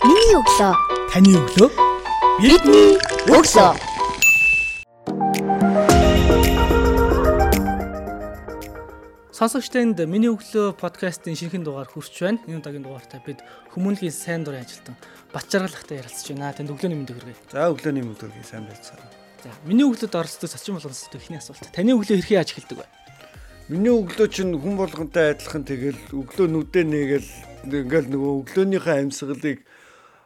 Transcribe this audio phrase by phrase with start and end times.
[0.00, 0.72] Миний өглөө.
[1.12, 1.68] Таны өглөө.
[2.40, 2.94] Бидний
[3.28, 3.72] өглөө.
[9.36, 12.40] Сонсогчтойнд миний өглөө подкастын шинэхэн дугаар хүрч байна.
[12.48, 13.44] Энэ удаагийн дугаартай бид
[13.76, 14.96] хүмүүнлэгийн сайн дурын ажилтан
[15.36, 16.56] Батчаргалахтай ярилцж байна.
[16.56, 17.36] Танд өглөөний мэндийг хүргэе.
[17.52, 19.04] За өглөөний өдрийг сайн байцгаана.
[19.44, 21.68] За, миний өглөөд оролцдог зочин болгоноос ихний асуулт.
[21.76, 22.88] Таны өглөө хэрхэн яаж эхэлдэг вэ?
[23.68, 27.28] Миний өглөө чинь хүн болгонтэй адилхан тэгэл өглөө нүдэ нэгээл
[27.68, 29.60] ингээл нөгөө өглөөнийхөө амьсгалыг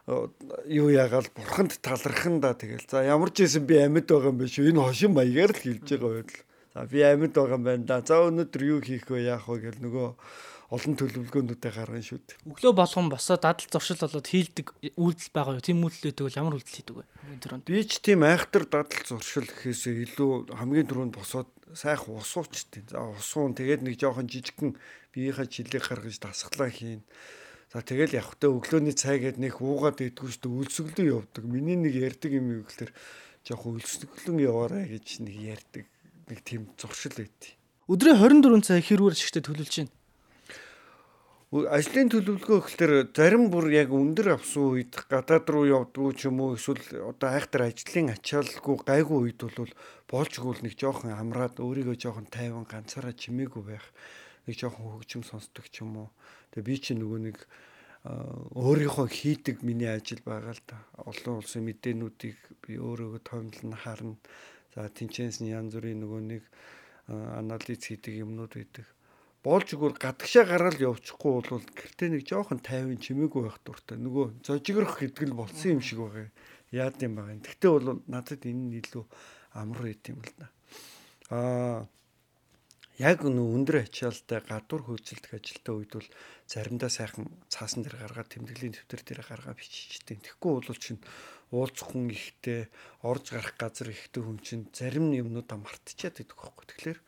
[0.05, 4.61] юу яагаал бурханд талархан да тэгэл за ямар ч юм би амьд байгаа юм биш
[4.61, 6.41] энэ хошин маягаар л хэлж байгаа байдал.
[6.77, 8.05] За би амьд байгаа юм байна да.
[8.05, 10.07] За өнөөдөр юу хийх вэ яах вэ гэл нөгөө
[10.73, 12.37] олон төлөвлөгөөнүүдээ гаргана шүү дээ.
[12.49, 14.67] Өглөө болгон босоо дадал зуршил болоод хийлдэг
[14.97, 15.65] үйлдэл байгаа юу?
[15.65, 17.05] Тийм үйлдэл бол ямар үйлдэл хийдэг вэ?
[17.41, 17.65] Тэр онд.
[17.69, 23.05] Би ч тийм айхтар дадал зуршил гэхээсээ илүү хамгийн түрүүнд босоод сайхан ус уучтیں۔ За
[23.05, 24.73] ус уун тэгээд нэг жоохон жижигхэн
[25.13, 27.05] биеийнхээ жилийг гаргаж дасглаа хийн.
[27.73, 31.43] За тэгэл явхтаа өглөөний цайгээд нэг уугаад идэггүй шүү дээ өлсгөлөө явдаг.
[31.49, 32.91] Миний нэг ярьдаг юм юу гэхээр
[33.45, 35.85] жоохон өлсгөлөн яваарай гэж нэг ярьдаг.
[36.29, 37.53] Нэг тийм зуршил байдیں۔
[37.85, 39.93] Өдрийн 24 цаг хэрүүр ашигтай төлөвлөж байна.
[41.55, 46.57] Ажлын төлөвлөгөө гэхэлэр зарим бүр яг өндөр авсан үед гадаад руу явдггүй ч юм уу
[46.57, 49.71] эсвэл одоо айхтар ажлын ачаалгүй гайгүй үед бол
[50.09, 53.85] боолжгүй нэг жоохон амраад өөрийгөө жоохон тайван ганцаараа чимээгүй байх
[54.49, 56.09] нэг жоохон хөгжим сонсдог ч юм уу.
[56.55, 57.37] Тэгээ би чи нөгөө нэг
[58.55, 60.79] өөрийнхөө хийдэг миний ажил байгаа л да.
[61.03, 64.15] Олон улсын мэдээнүүдийг би өөрөөгөө тоомлон харна.
[64.71, 66.43] За тэнцэнс янз бүрийн нөгөө нэг
[67.11, 68.87] анализ хийдэг юмнууд байдаг
[69.45, 74.01] боолж өгөр гадагшаа гараад явчихгүй бол гэртээ нэг жоохон тайван чимээгүй байх дуртай.
[74.01, 76.33] Нөгөө зожигрох гэдэг нь болсон юм шиг байгаа.
[76.73, 77.45] Яад юм байгаа.
[77.45, 79.05] Тэгтээ бол надад энэ нь илүү
[79.53, 80.47] амар байт юм л да.
[81.29, 81.85] Аа
[83.01, 86.09] яг нөө өндөр ачаалтай гадуур хөөцөлдөх ажилтай үед бол
[86.47, 90.23] заримдаа сайхан цаасан дээр гаргаад тэмдэглэлийн дэвтэр дээр гаргаа биччихдэг.
[90.23, 91.01] Тэгэхгүй бол чинь
[91.51, 92.71] уулзах хүн ихтэй,
[93.03, 96.65] орж гарах газар ихтэй хүн чинь зарим юмнуудаа мартчихад идэх байхгүй.
[96.71, 96.99] Тэгэхээр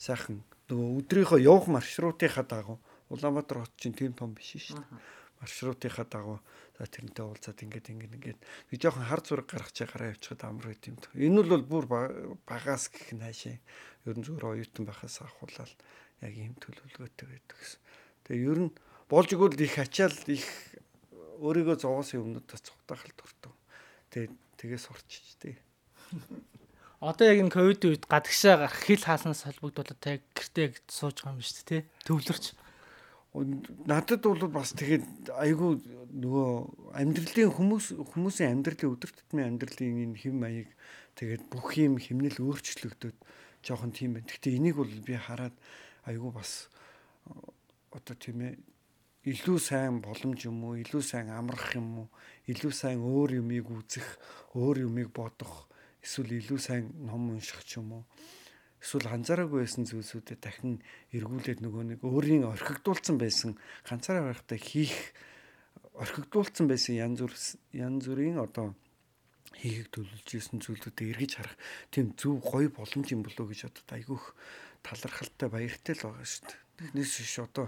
[0.00, 0.40] сайхан
[0.72, 2.78] нөгөө өдрийнхөө явах маршрутынхаа дагуу
[3.08, 4.98] Улаанбаатар хот чинь тийм том биш шүү дээ.
[5.38, 6.38] Маршрутынхаа дагуу
[6.74, 10.90] за тэрнтэй уулзаад ингээд ингээд ингээд би жоохон хар зураг гаргаж гараа явчихад амар байт
[10.90, 10.98] юм.
[11.14, 11.86] Энэ бол бүр
[12.50, 13.56] багаас гэх нь хаашаа
[14.06, 15.72] ер нь зүгээр оюутан байхаас ахуулаад
[16.22, 17.80] яг ийм төлөвлөгөөтэй байдаг гэсэн.
[18.26, 18.70] Тэгээ ер нь
[19.10, 20.46] болж игэл их ачаал их
[21.42, 23.52] өөрийгөө зовоосын өмнөд цогтаах л дуртай.
[24.10, 25.56] Тэгээ тэгээ сурчиж тээ.
[27.00, 31.44] одоо яг энэ ковидын үед гадагшаа гарах хил хааснаас холбогдуулаад яг гэртээ сууж байгаа юм
[31.44, 32.44] шүү дээ тий төвлөрч
[33.84, 35.76] надад бол бас тэгээд айгүй
[36.24, 36.48] нөгөө
[36.96, 40.68] амьдралын хүмүүс хүмүүсийн амьдралын өдөр тутмын амьдралын энэ хэм маяг
[41.20, 43.16] тэгээд бүх юм химнэл өөрчлөгдөд
[43.66, 44.30] жоохон тийм байна.
[44.30, 45.54] Гэхдээ энийг бол би хараад
[46.06, 46.70] айгүй бас
[47.90, 48.54] одоо тийм ээ
[49.26, 52.08] илүү сайн боломж юм уу, илүү сайн амрах юм уу,
[52.46, 54.06] илүү сайн өөр юмыг үзэх,
[54.54, 55.66] өөр юмыг бодох
[56.06, 58.04] эсвэл илүү сайн ном унших ч юм уу
[58.86, 60.78] эсвэл анзаараагүй байсан зүйлсүүдэд дахин
[61.10, 64.94] эргүүлээд нөгөө нэг өөрийн орхигдуулсан байсан ганцаараа байхдаа хийх
[65.98, 67.34] орхигдуулсан байсан янз бүр
[67.74, 68.78] янз бүрийн одоо
[69.54, 71.56] хийхийг төлөвлөж исэн зүйлүүдээ эргэж харах
[71.92, 74.24] тийм зөв гоё боломж юм болоо гэж одоо айгүйх
[74.82, 76.60] талархалтай баяртай л байгаа шүү дээ.
[76.76, 77.66] Тэгнээс биш одоо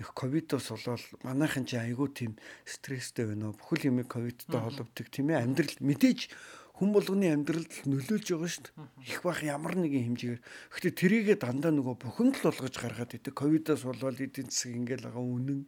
[0.00, 2.32] нэг ковидос болоод манайхан чи айгүй тийм
[2.64, 3.58] стресстэй байна уу?
[3.60, 6.32] Бүхэл юм ковидтай холбогддог тийм ээ амьдрал мэдээж
[6.76, 9.08] хүн болгоны амьдралд нөлөөлж байгаа шүү дээ.
[9.08, 10.42] Их бах ямар нэгэн хэмжээгээр.
[10.76, 13.32] Гэхдээ тэрийгээ дандаа нөгөө бухимдал болгож гаргаад идэв.
[13.32, 15.60] Ковидоос болоод эдийн засаг ингээл байгаа үнэн.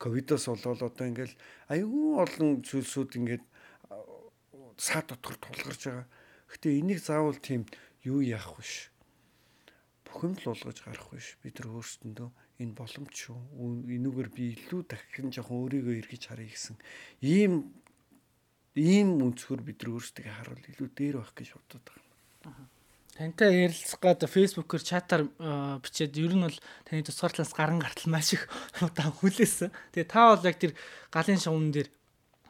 [0.00, 1.36] Ковидоос болоод одоо ингээл
[1.68, 3.44] аюул олон зүйлсүүд ингээд
[4.78, 6.06] саад дотор тулгарч байгаа.
[6.50, 7.66] Гэхдээ энийг заавал тийм
[8.02, 8.66] юу яах вэ?
[10.06, 11.36] Бухимдал болгож гарах биш.
[11.42, 12.28] Бид нар өөрсдөндөө
[12.62, 13.38] энэ боломж шүү.
[13.90, 16.78] Энүүгээр би илүү дахин жоохон өөрийгөө эргэж харъя гэсэн
[17.18, 17.74] ийм
[18.78, 22.66] ийм өнцгөр бид нар өөрсдөө харуул илүү дээр байх гэж бодод байгаа.
[23.14, 25.22] Тантай ярилцах гад фэйсбүүкээр чатаар
[25.78, 28.50] бичээд ер нь бол таны тусгаарлаас гаран гартал маш их
[28.82, 29.70] удаа хүлээсэн.
[29.94, 30.74] Тэгээ та бол яг тэр
[31.14, 31.88] галын шугамн дээр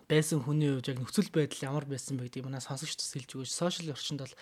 [0.08, 3.50] байсан хүний хувьд яг нөхцөл байдал ямар байсан бэ гэдэг манаас сонсогчдос хэлж өгөөч.
[3.50, 4.34] Сошиал орчинд бол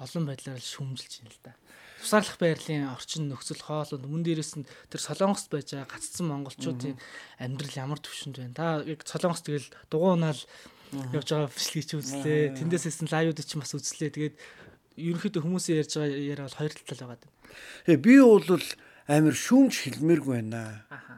[0.00, 1.52] олон байдлаар л шүмжилж байна л да.
[2.00, 6.96] Тусаарлах байрлалын орчин нөхцөл хоол мөн дээрээс нь тэр Солонгост байж байгаа гаццсан монголчуудын
[7.36, 8.56] амьдрал ямар төвшөнд байна.
[8.56, 10.40] Та яг Солонгост тэгэл дугуйнаал
[11.12, 12.56] явж байгаа бичлэгийг чи үзлээ.
[12.56, 14.16] Тэндээс ирсэн лайвууд чи бас үзлээ.
[14.16, 14.36] Тэгээд
[14.96, 17.32] ерөнхийдөө хүмүүсийн ярьж байгаа яриа бол хоёр тал байгаа даа.
[17.84, 18.64] Тэгээ би бол
[19.10, 20.86] амар шүүмж хэлмээргүй байна.
[20.88, 21.09] Шүүмжиг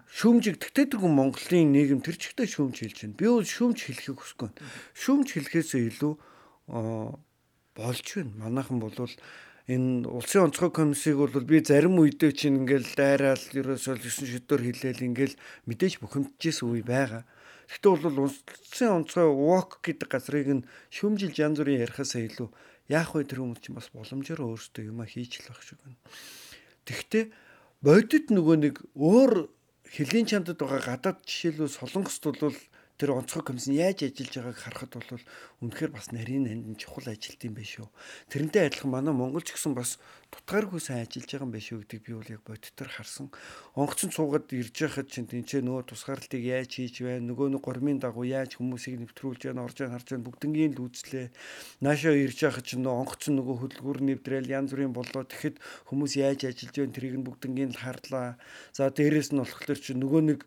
[0.60, 3.16] тэгтээ тэргүй Монголын нийгэм тэр чигтээ шүүмж хэлж байна.
[3.16, 4.50] Би бол шүүмж хэлхийг хүсэхгүй.
[4.92, 6.12] Шүүмж хэлэхээсээ илүү
[6.68, 8.32] болж байна.
[8.36, 8.92] Манайхан бол
[9.72, 15.06] энэ улсын онцгой комиссийг бол би зарим үедээ чинь ингээл дайраал ерөөсөө 9 шүдээр хилээл
[15.08, 17.24] ингээл мэдээж бухимдчихсэн үе байгаа.
[17.72, 22.48] Гэхдээ бол улсын онцгой walk гэдэг газрыг нь шүмжилж янз бүрийн ярихаасаа илүү
[22.92, 25.96] яах вэ тэр хүмүүс чинь бас боломжоор өөрсдөө юма хийж л байх шиг байна.
[26.84, 27.32] Тэгвэл
[27.80, 29.48] бодит нөгөө нэг өөр
[29.92, 32.56] хөлийн чамдад байгаа гадаад жишээлбэл солонгост бол
[33.02, 35.26] тэр онцгой комиссн яаж ажиллаж байгааг харахад бол
[35.66, 37.90] үнэхээр бас нарийн анд нь чухал ажилт юм биш үү.
[38.30, 39.98] Тэрнтэй адилхан манай Монголч гэсэн бас
[40.30, 43.26] тутгааргүй сайн ажиллаж байгаа юм биш үү гэдгийг би бол яг бодтоор харсан.
[43.74, 47.18] Онгоцон цуугаад ирж байхад чинь тэнцээ нөгөө тусгаарлалтыг яаж хийж вэ?
[47.26, 51.26] Нөгөө нэг гормын дагуу яаж хүмүүсийг нэвтрүүлж яана, орж яана, харж яана бүгднгийн л үзлээ.
[51.82, 55.58] Наашаа ирж байхад чинь нөгөө онгоцон нөгөө хөдөлгүүр нэвтрээл янз бүрийн болоо тэгэхэд
[55.90, 58.38] хүмүүс яаж ажиллаж байна тэрийг нь бүгднгийн л харлаа.
[58.70, 60.40] За дээрэс нь болохоор чинь нөгөө нэг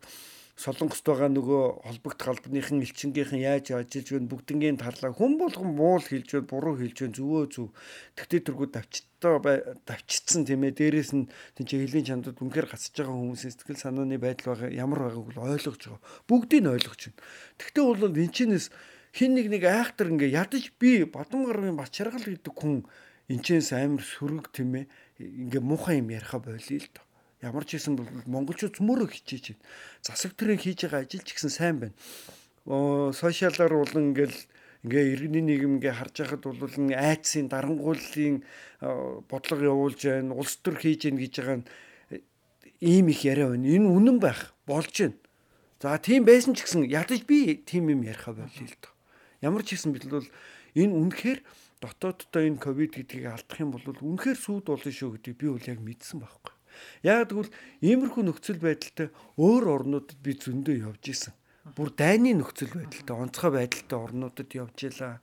[0.56, 6.32] солонгост байгаа нөгөө холбогдох албаныхан элчингийнхэн яаж ажиллаж байна бүгднгийн тарлаа хүн болгон буул хэлж
[6.32, 7.68] байна буруу хэлж байна зөвөө зөв
[8.16, 9.36] тэгтээ тэргүү давчтаа
[9.84, 10.72] давчцсан тийм ээ.
[10.80, 11.28] Дээрэс нь
[11.60, 15.44] тийм чи хэлийн чамдад үнээр гацж байгаа хүмүүсийн сэтгэл санааны байдал байгаа ямар байгааг бол
[15.44, 16.00] ойлгож байгаа.
[16.24, 17.20] Бүгдийг нь ойлгож байна.
[17.60, 18.66] Тэгтээ бол энэ чинээс
[19.12, 22.88] хин нэг нэг айхтар ингээ ядаж би бадам гармын бач чаргал гэдэг хүн
[23.28, 24.84] энчээс амар сөрөг тийм ээ
[25.20, 27.05] ингээ муухай юм яриха болиё л доо
[27.44, 29.64] Ямар ч хэсэн бол монголчууд цөмөрөө хичээж байна.
[30.00, 31.96] Засаг төрийн хийж байгаа ажил ч гэсэн сайн байна.
[32.64, 34.38] Оо сошиалаар бол ингээл
[34.88, 38.40] ингээ иргэний нийгэм ингээ харж байхад бол айцсын дарангууллын
[39.28, 40.32] бодлого явуулж байна.
[40.32, 41.68] Улс төр хийж гин гэж байгаа нь
[42.80, 43.68] ийм их яриа байна.
[43.68, 45.20] Энэ үнэн байх болж байна.
[45.76, 48.96] За тийм байсан ч гэсэн ядаж би тийм юм яриха болъё л доо.
[49.44, 50.28] Ямар ч хэсэн бил бол
[50.72, 51.40] энэ үнэхээр
[51.84, 55.80] дотооддоо энэ ковид гэдгийг алдах юм бол үнэхээр сүйд болно шүү гэдгийг би бол яг
[55.84, 56.55] мэдсэн байхгүй.
[57.02, 57.50] Яг тэгвэл
[57.80, 61.34] иймэрхүү нөхцөл байдалтай өөр орнуудад би зөндөө явж исэн.
[61.74, 65.18] Бүр дайны нөхцөл байдалтай, онцгой байдалтай орнуудад явж илаа.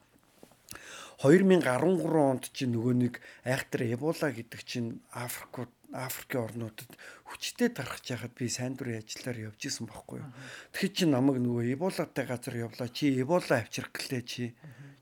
[1.23, 1.71] 2013
[2.19, 3.13] онд чинь нөгөө нэг
[3.47, 6.91] айхтар Эбола гэдэг чинь Африкууд Африкийн орнуудад
[7.29, 10.29] хүчтэй тархаж яхад би сайн дурын ажиллаар явж исэн байхгүй юу.
[10.73, 12.89] Тэгэхээр чи намайг нөгөө Эболатай газар явлаа.
[12.89, 14.51] Чи Эбола авчрах гэлээ чи.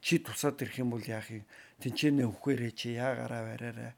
[0.04, 1.48] Чи тусаад ирэх юм бол яах юм?
[1.82, 3.94] Тинчэнэ өхөөрэй чи яагараа бариараа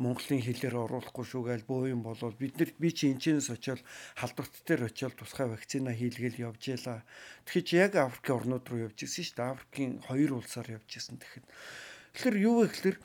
[0.00, 3.80] Монголын хэлээр оруулахгүй шүүгээл бөө юм болол бид нар би чи энэчнээс очиод
[4.16, 7.04] халдварт дээр очиод тусгай вакцина хийлгээл явж яла.
[7.44, 9.52] Тэгэхээр чи яг Африкийн орнууд руу явж исэн шүү дээ.
[9.52, 11.46] Африкийн хоёр улсаар явж исэн тэгэхэд.
[12.16, 12.96] Тэгэхээр юу вэ гэхээр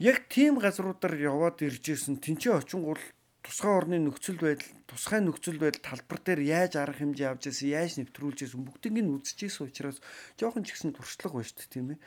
[0.00, 3.04] яг тийм газруудаар яваад ирж исэн тэнцээ очингууд
[3.44, 7.92] тусгай орны нөхцөл байдал тусгай нөхцөл байдал талбар дээр яаж арга хэмжээ авч ирсэн яаж
[7.98, 9.98] нэвтрүүлж ирсэн бүгдийг нь үзчихсэн учраас
[10.36, 12.00] жоохон ч ихсэн туршлага байна шүү дээ тийм ээ.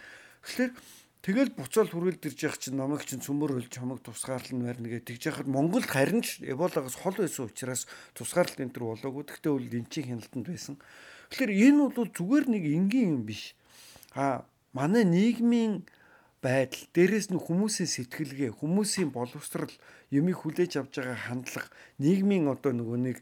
[0.45, 0.71] Тэгэхээр
[1.23, 5.47] Тэгэл буцаал хүрээлдэрж явах чинь намайг чинь цөмөр өлж хамаг тусгаарлан барьна гэж тэгж яхад
[5.47, 9.23] Монголд харин ч Эболагаас хол байсан учраас тусгаарлалт энэ төр болоогүй.
[9.31, 10.75] Гэхдээ үл энэ чинь хяналтанд байсан.
[11.31, 13.55] Тэгэхээр энэ бол зүгээр нэг энгийн юм биш.
[14.19, 14.43] А
[14.75, 15.87] манай нийгмийн
[16.43, 19.71] байдал дээрэс нь хүмүүсийн сэтгэлгээ, хүмүүсийн боловсрал,
[20.11, 21.71] юмыг хүлээж авч байгаа хандлага,
[22.03, 23.17] нийгмийн одоо нөгөө нэг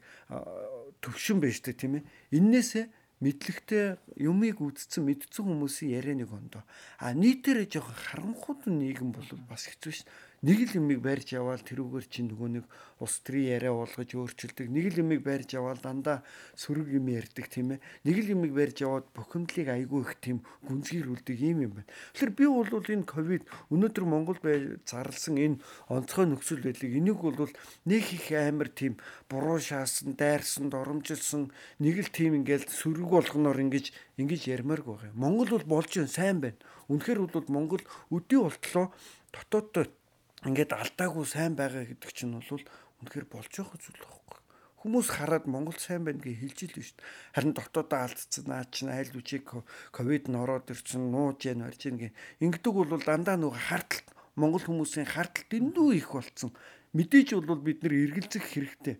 [0.98, 2.06] төвшин байж тээ тийм ээ.
[2.34, 2.90] Иннээсээ
[3.22, 6.66] мэдлэгтэй юмыг үдцсэн мэдсэн хүмүүсийн ярианыг ондоо.
[6.98, 10.08] А нийтээрээ жоохон харанхуй нийгэм бол бас хэцүү шин
[10.42, 12.64] нэг л юмыг барьж яваал тэрүүгээр чинь нөгөө нэг
[12.98, 16.26] улс төрийн яриа болгож өөрчилдөг нэг л юмыг барьж яваал дандаа
[16.58, 21.36] сөрөг юм ярьдаг тийм ээ нэг л юмыг барьж яваад бухимдлыг айгүй их тийм гүнзгийрүүлдэг
[21.46, 21.90] юм юм байна.
[22.10, 27.38] Тэгэхээр би бол энэ ковид өнөөдөр Монгол бай зарлсан энэ онцгой нөхцөл байдлыг энийг бол
[27.86, 28.98] нэг их амар тийм
[29.30, 35.14] буруу шаасан, дайрсан, доромжилсан нэг л тийм ингээл сөрөг болгоноор ингэж ингэж ярмааргүй байгаа.
[35.14, 36.58] Монгол бол болж сайн байна.
[36.90, 38.90] Үнэхээр бол Монгол өдөө болтлоо
[39.30, 40.01] дотооддоо
[40.42, 42.62] ингээд алдаагүй сайн байгаа гэдэг чинь бол
[43.02, 44.38] үнэхээр болж байгаа зүйл байхгүй.
[44.82, 47.06] Хүмүүс хараад Монгол сайн байна гэж хэлж ил шүү дээ.
[47.38, 49.46] Харин дотоодоо алдсан наа чинь айл үчиг
[49.94, 52.16] ковид н ороод ирсэн нууж яан барьж ийн гэх.
[52.42, 56.50] Ингэдэг бол дандаа нөгөө харталт Монгол хүмүүсийн харталт эндүү их болцсон.
[56.98, 58.98] Мэдээж бол бид нэр эргэлзэх хэрэгтэй.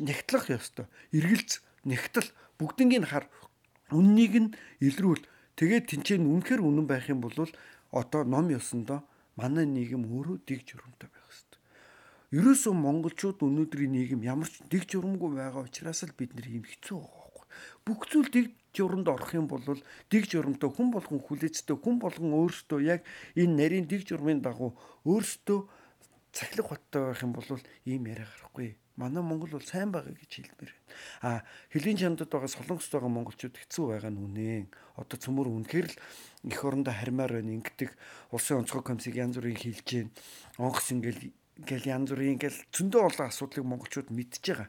[0.00, 0.88] Нэгтлах ёстой.
[1.12, 3.28] Эргэлз, нэгтэл бүгднийг нь хар
[3.92, 5.20] үннийг нь илрүүл.
[5.60, 7.36] Тэгээд тэнцэн үнэхэр үнэн байх юм бол
[7.92, 9.04] одоо ном ёсондоо
[9.38, 11.60] манай нийгэм өөрөө дэг журамтай байх хэрэгтэй.
[12.38, 16.98] Ерөөсөө монголчууд өнөөдрийн нийгэм ямар ч дэг журамгүй байгаа учраас л бид нэр ийм хэцүү
[16.98, 17.46] байгаа байхгүй.
[17.86, 19.62] Бүх зүйл дэг журамд орох юм бол
[20.10, 23.00] дэг журамтай хүн болгон хүлээцтэй хүн болгон өөртөө яг
[23.38, 24.74] энэ нарийн дэг журмын дагуу
[25.06, 25.60] өөртөө
[26.34, 27.46] цахилах баттай байх юм бол
[27.86, 28.83] ийм яриа гарахгүй.
[28.96, 30.86] Манай Монгол бол сайн байгаа гэж хэлмээр байна.
[31.22, 31.30] А
[31.74, 34.66] хөлийн чамдад байгаа солонгост байгаа монголчууд хэцүү байгаа нь үнэн.
[34.94, 35.96] Одоо цөмөр үнэхээр л
[36.46, 37.58] их орондоо хармаар байна.
[37.58, 37.90] Ингэдэг
[38.30, 40.14] улсын онцгой комиссийг янз бүрийн хилж гин.
[40.62, 44.68] Онгоц ингээл ингээл янз бүрийн ингээл зөндөө олон асуудлыг монголчууд мэдж байгаа.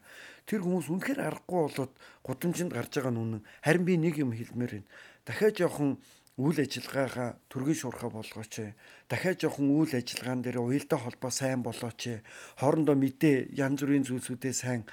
[0.50, 1.94] Тэр хүмүүс үнэхээр аргагүй болоод
[2.26, 3.44] гудамжинд гарч байгаа нь үнэн.
[3.62, 4.90] Харин би нэг юм хэлмээр байна.
[5.26, 6.02] Дахиад жоохон
[6.36, 8.76] үйл ажиллагаагаа төргийн шуурхаа болгооч.
[9.08, 12.20] Дахиад жоохон үйл ажиллагаан дээр уялдаа холбоо сайн болооч.
[12.60, 14.84] Хоорондоо мэдээ янз бүрийн зүйлсүүдээ сайн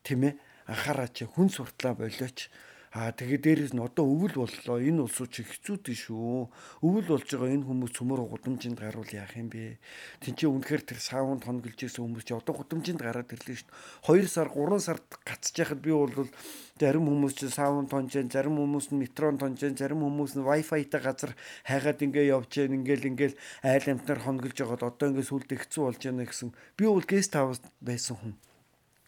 [0.00, 1.28] тийм ээ анхаараач.
[1.28, 2.48] Хүн суртлаа болооч.
[2.88, 4.80] Аа тэгээ дээрэс нь одоо өвөл боллоо.
[4.80, 6.48] Энэ улсууд чи хэцүүтэй шүү.
[6.80, 9.76] Өвөл болж байгаа энэ хүмүүс цөмөр гудамжинд гаруул яах юм бэ?
[10.24, 13.68] Тинчээ үнэхээр тэр саунд хонголж исэн хүмүүс чи одоо гудамжинд гараад ирлээ шүү.
[14.08, 16.16] 2 сар 3 сард гацж яхад би бол
[16.80, 21.36] зарим хүмүүс чи саунд тонжен, зарим хүмүүс нь метрон тонжен, зарим хүмүүс нь wifi-тай газар
[21.68, 23.36] хайгаад ингээ явж гэн ингээл ингээл
[23.68, 26.56] айл амтнаар хонголж байгаад одоо ингээ сүлд хэцүү болж байна гэсэн.
[26.78, 28.32] Би бол гест хаус байсан хүн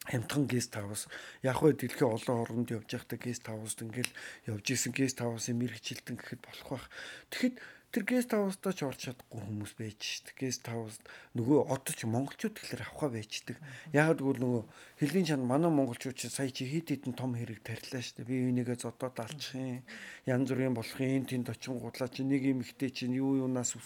[0.09, 1.13] хямдхан гест хаус
[1.45, 4.13] яг хөө дэлхийн олон оронд явж байхдаа гест хауст ингээл
[4.49, 6.87] явж исэн гест хаусын мэрэгчлэлтэн гэхэд болох байх.
[7.29, 7.57] Тэгэхэд
[7.93, 10.33] тэр гест хаустаа ч орч чадахгүй хүмүүс байж шít.
[10.41, 11.05] Гест хауст
[11.37, 13.59] нөгөө одоо ч монголчууд тэгэхээр авахаа байждаг.
[13.93, 14.63] Яг тэгвэл нөгөө
[15.05, 18.25] хэлийн чанд манай монголчууд ч сая чи хит хитэн том хэрэг тарилаа шít.
[18.25, 19.85] Би энийгээ зодоод алчихын.
[20.25, 23.77] Янз бүрийн болохын тэнд очин гудлаа чи нэг юм ихтэй чинь юу юунаас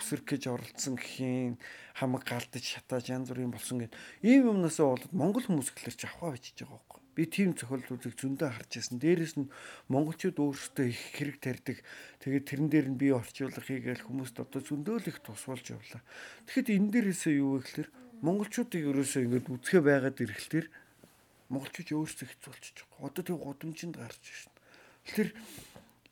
[0.00, 1.56] өсөрөх гэж оролцсон гэхийн
[1.96, 3.96] хамаг галдаж шатааж янз бүрийн болсон гэд.
[4.22, 7.00] Ийм юмнаас болоод монгол хүмүүс гэхэлэр ч авахаа бичиж байгаа байхгүй.
[7.16, 9.52] Би тийм цохиолдлуудыг зөндөө харж байсан дээрэс нь
[9.88, 11.78] монголчууд өөрсдөө их хэрэг тарьдаг.
[12.20, 16.04] Тэгээд тэрэн дээр нь би орчуулга хийгээл хүмүүст одоо зөндөө л их тусвалж явлаа.
[16.44, 17.88] Тэгэхэд энэ дээрээсээ юу вэ гэхээр
[18.20, 20.66] монголчуудыг ерөөсөө ингэж үцгэ байгаад ирэхлээр
[21.48, 23.08] монголчууд өөрсдөө хэцүү болчихж байгаа.
[23.08, 24.56] Одоо тийм гудамжинд гарч байна
[25.06, 25.30] тэгэхээр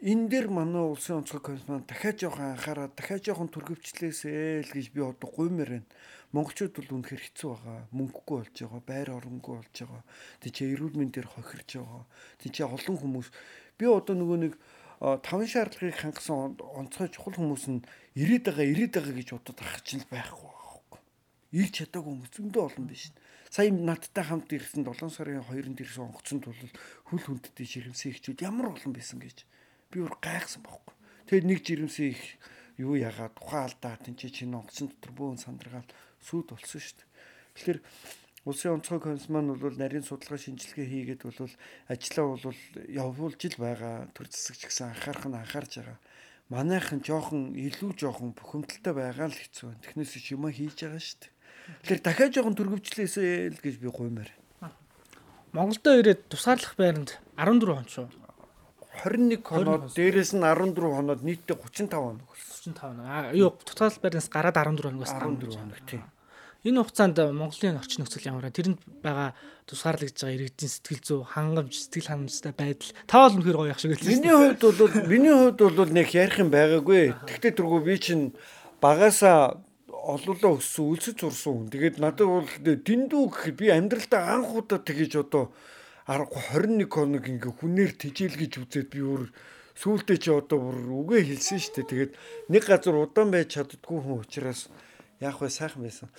[0.05, 5.01] энэ дээр манай улсын онцгой комиссион дахиад жоохон анхаараа дахиад жоохон төргөвчлээсэй л гэж би
[5.01, 5.89] одоо гуймаар байна.
[6.37, 7.89] Монголчууд бол үнэхээр хэцүү байгаа.
[7.89, 10.05] Мөнгөгүй болж байгаа, байр оронгүй болж байгаа.
[10.45, 12.05] Чи эрүүл мэндээр хохирч байгаа.
[12.37, 13.29] Чи олон хүмүүс
[13.81, 14.53] би одоо нөгөө нэг
[15.25, 17.81] таван шаардлагыг хангасан онцгой чухал хүмүүс нь
[18.13, 21.01] ирээд байгаа, ирээд байгаа гэж бодоод ахчих чинь байхгүй байхгүй.
[21.65, 23.09] Ирж чадаагүй хүмүүс зөндөө олон биш.
[23.49, 26.61] Сая надтай хамт ирсэн 7 сарын 2-нд ирсэн онгоцонд бол
[27.09, 29.47] хүл хүндтэй жирэмсэн ихчүүд ямар олон байсан гэж
[29.91, 30.95] би өөр гайхсан байхгүй.
[31.29, 32.23] Тэгээд нэг жирэмсэн их
[32.79, 35.89] юу ягаад тухайн алдаа тэнцээ чинь онгоцон дотор бөөн сандргаал
[36.21, 37.09] сүд болсон шүү дээ.
[37.55, 37.81] Тэгэхээр
[38.45, 40.85] Улсын онцгой комисс маань бол нарийн судалгаа шинжилгээ
[41.17, 41.49] хийгээд бол
[41.89, 42.61] ажлаа бол
[42.93, 45.99] явуулж ил байгаа төр засагч гэсэн анхаарах нь анхаарж байгаа.
[46.53, 49.81] Манайхан жоохон илүү жоохон бухимдалтай байгаа л хэцүү байна.
[49.81, 51.33] Технээс ч юм хийж байгаа шүү дээ.
[51.89, 54.29] Тэгэхээр дахиад жоохон төрөвчлээсэй л гэж би гуймаар.
[55.57, 58.24] Монголдо ирээд тусгаарлах байранд 14 он шүү.
[59.03, 62.73] 21 хоноод дээрэс нь 14 хоноод нийтдээ 35 хоног болсон.
[62.73, 63.05] 35 хоног.
[63.09, 66.03] Аа юу тотал байраас гараад 14 хоногоос 14 хоног тийм.
[66.65, 68.57] Энэ хугацаанд Монголын орчин нөхцөл ямар вэ?
[68.57, 69.37] Тэрэнд байгаа
[69.69, 73.93] тусгаарлагдж байгаа иргэдийн сэтгэл зүй, хангамж, сэтгэл ханамжтай байдал таа бол үнэхээр гоё ах шиг
[74.01, 74.13] хэлсэн.
[74.17, 77.05] Миний хувьд бол миний хувьд бол нэг ярих юм байгаагүй.
[77.29, 78.25] Тэгтээ тэргүй би чинь
[78.81, 79.61] багасаа
[79.93, 81.69] олоолаа өссөн, үлсэж зурсан хүн.
[81.69, 85.53] Тэгээд надад бол дэндүү гэхэд би амьдралдаа анх удаа тэгэж одоо
[86.05, 89.33] 21 хоног ингээ хүнээр тижэл гэж үзээд би өөр
[89.73, 91.89] сүултээ чи одоо бүр үгээ хэлсэн шүү дээ.
[91.89, 92.13] Тэгээд
[92.53, 94.69] нэг газар удаан байж чаддгүй хүн учраас
[95.19, 96.13] яах вэ сайхан байсан.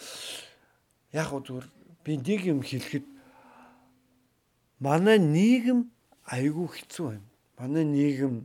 [1.14, 1.68] Яг уу зүгээр
[2.02, 3.06] би нэг юм хэлэхэд
[4.82, 5.86] манай нийгэм
[6.34, 7.30] айгүй хэцүү байна.
[7.62, 8.36] Манай нийгэм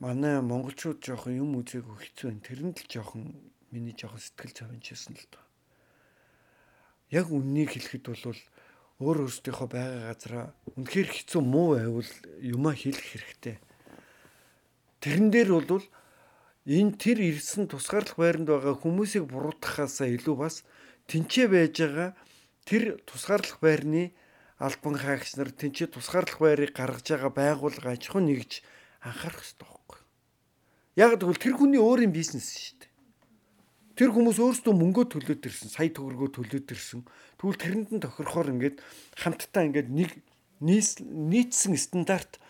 [0.00, 2.46] манай монголчууд жоохон юм үзээгүй хэцүү байна.
[2.48, 3.22] Тэрэнд л жоохон
[3.68, 5.44] миний жоохон сэтгэл зовничсэн л доо.
[7.12, 8.40] Яг үннийг хэлэхэд бол
[9.00, 12.12] өөр өөрсдийнхөө байгаа газараа үнэхээр хэцүү муу байвал
[12.44, 13.56] юмаа хэлэх хэрэгтэй.
[15.00, 15.84] Тэрэн дээр бол
[16.68, 20.62] энэ тэр ирсэн тусгаарлах байранд байгаа хүмүүсийг буруутгахаасаа илүү бас
[21.08, 22.10] тэнцээ байж байгаа
[22.68, 24.12] тэр тусгаарлах байрны
[24.60, 28.60] албан хаагч нар тэнцээ тусгаарлах байрыг гаргаж байгаа байгууллага аж ахуй нэгж
[29.00, 30.00] анхаарах хэрэгтэй байхгүй.
[31.00, 32.89] Яг тэгвэл тэр хүний өөрийн бизнес шүү дээ.
[34.00, 37.04] Тэр хүмүүс өөрсдөө мөнгөө төлөөд ирсэн, сая төгрөгөө төлөөд ирсэн.
[37.36, 38.80] Тэгвэл тэрэнд нь тохирохоор ингээд
[39.12, 40.16] хамтдаа ингээд нэг
[40.64, 42.40] нийцсэн стандарт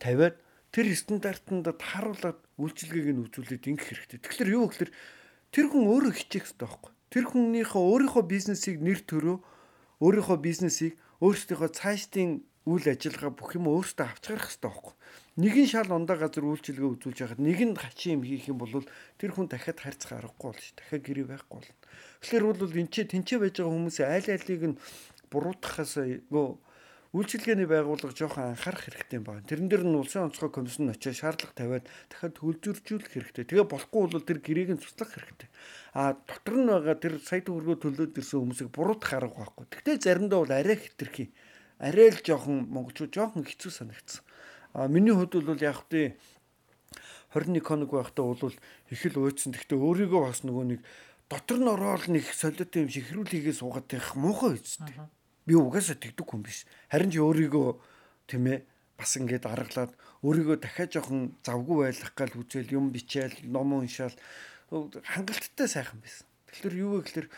[0.00, 0.40] тавиад
[0.72, 4.18] тэр стандартанд тааруулаад үйлчилгээг нь үзүүлээд ингэх хэрэгтэй.
[4.24, 4.90] Тэгэхээр юу гэхээр
[5.52, 6.92] тэр хүн өөрөө хичээх хэрэгтэй байхгүй.
[7.12, 9.38] Тэр хүнийхээ өөрийнхөө бизнесийг нэр төрөө
[10.00, 14.94] өөрийнхөө бизнесийг өөрсдийнхөө цаашдын үйл ажиллагаа бүх юм өөртөө авч гарах хэрэгтэй байхгүй.
[15.34, 18.86] Нэг нь шал ундаа газар үйлчилгээ үзүүлж яхад нэг нь хачин юм хийх юм бол
[19.18, 20.78] тэр хүн дахиад харьцах аргагүй болно шүү.
[20.78, 21.74] Дахиад гэрээ байхгүй болно.
[22.22, 24.78] Тэгэхээр бол энэ ч тэнцээ байж байгаа хүмүүсийн айл айлыг нь
[25.34, 25.92] буруутгахаас
[26.30, 26.46] нөгөө
[27.18, 29.42] үйлчилгээний байгууллага жоохон анхаарах хэрэгтэй байна.
[29.42, 33.44] Тэрэн дээр нь улсын онцгой комиссн очиж шаардлага тавиад дахиад төлөвлөжүүлэх хэрэгтэй.
[33.46, 35.50] Тэгээ болохгүй бол тэр гэрээг нь цуслах хэрэгтэй.
[35.94, 39.66] А дотор нь байгаа тэр сая төгрөгөө төлөөд ирсэн хүмүүсийг буруутгах арга байхгүй.
[39.66, 41.30] Гэхдээ заримдаа бол арай хэтэрхий.
[41.78, 44.22] Арай л жоохон монголчууд жоохон хэцүү санагдсан.
[44.74, 46.18] А миний хувьд бол яг тий
[47.30, 48.52] 21 хоног байхдаа бол
[48.90, 49.54] их л уйдсан.
[49.54, 50.80] Гэхдээ өөрийгөө бас нөгөө нэг
[51.30, 54.98] дотор нь ороод нэг солиотой юм шиг хэрүүлхийгээ суугаад байх муухай үсттэй.
[55.46, 56.66] Би угаасаа тэгдэг хүн биш.
[56.90, 57.68] Харин ч өөрийгөө
[58.26, 58.58] тийм ээ
[58.98, 59.92] бас ингээд аргалаад
[60.26, 64.14] өөрийгөө дахиад жоохон завгүй байлгах гал үзэл юм бичээл ном уншаал
[64.70, 66.26] хангалттай сайхан байсан.
[66.50, 67.28] Тэгэхээр юу вэ гэхээр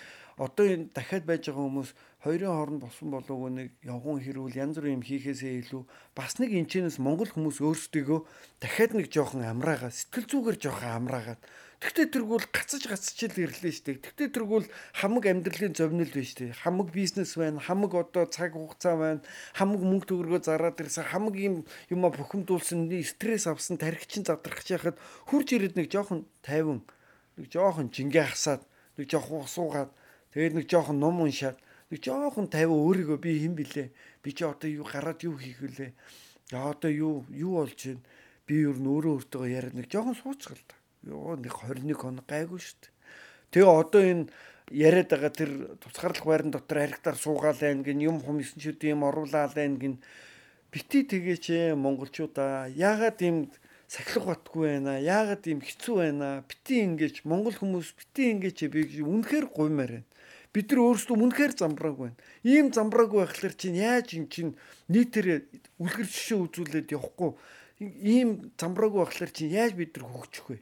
[0.40, 1.90] одоо энэ дахиад байж байгаа хүмүүс
[2.26, 5.82] хоёрын хооронд босон болоогүй нэг явган хэрүүл янз бүрийн юм хийхээсээ илүү
[6.18, 8.20] бас нэг энэчнээс монгол хүмүүс өөрсдийгөө
[8.58, 11.40] дахиад нэг жоохон амраагаа сэтгэл зүгээр жоохон амраагаад
[11.76, 14.00] Тэгтээ тэргүүл гацаж гацч л ирлээ штэ.
[14.00, 14.64] Тэгтээ тэргүүл
[14.96, 16.56] хамаг амьдралын зовнил байна штэ.
[16.56, 19.20] Хамаг бизнес байна, хамаг одоо цаг хугацаа байна,
[19.52, 24.96] хамаг мөнгө төгрөгөө зараад ирсэн, хамаг юм юма бухимдуулсан, стресс авсан, тархичин задрах чахад
[25.28, 26.80] хурж ирээд нэг жоохон тайван,
[27.36, 28.64] нэг жоохон жингээ хасаад,
[28.96, 29.92] нэг жоохон суугаад,
[30.32, 33.90] тэгээд нэг жоохон ном уншаад, нэг жоохон тайван өөрийгөө би хэн блэ?
[34.22, 35.92] Би чи одоо юу гараад юу хийх вүлээ?
[36.50, 38.02] За одоо юу юу болж байна?
[38.46, 40.76] Би юу нөөрөө өөртөө яриад нэг жоохон сууцгал та
[41.06, 42.92] Йоо нэг 21 хоног гайгүй шүү дээ.
[43.54, 44.24] Тэгээ одоо энэ
[44.74, 49.78] яриад байгаа тэр тусгаарлах байран дотор харигтаар суугаал байх гин юм хүмүүсчүүд юм оруулаад байх
[49.78, 50.02] гин
[50.74, 53.46] бити тэгээч монголчуудаа яагаад ийм
[53.86, 59.46] сахилах батгүй байна яагаад ийм хэцүү байна бити ингэж монгол хүмүүс бити ингэж би үнэхээр
[59.46, 60.10] гуймаар байна
[60.56, 64.56] бид нар өөрсдөө үнэхээр замбрааг байна ийм замбрааг байхлаар чинь яаж ин чинь
[64.88, 65.44] нийтээр
[65.76, 67.36] үлгэр жишээ үзүүлээд явахгүй
[67.84, 70.58] ийм замбрааг байхлаар чинь яаж бид нар хөгжих вэ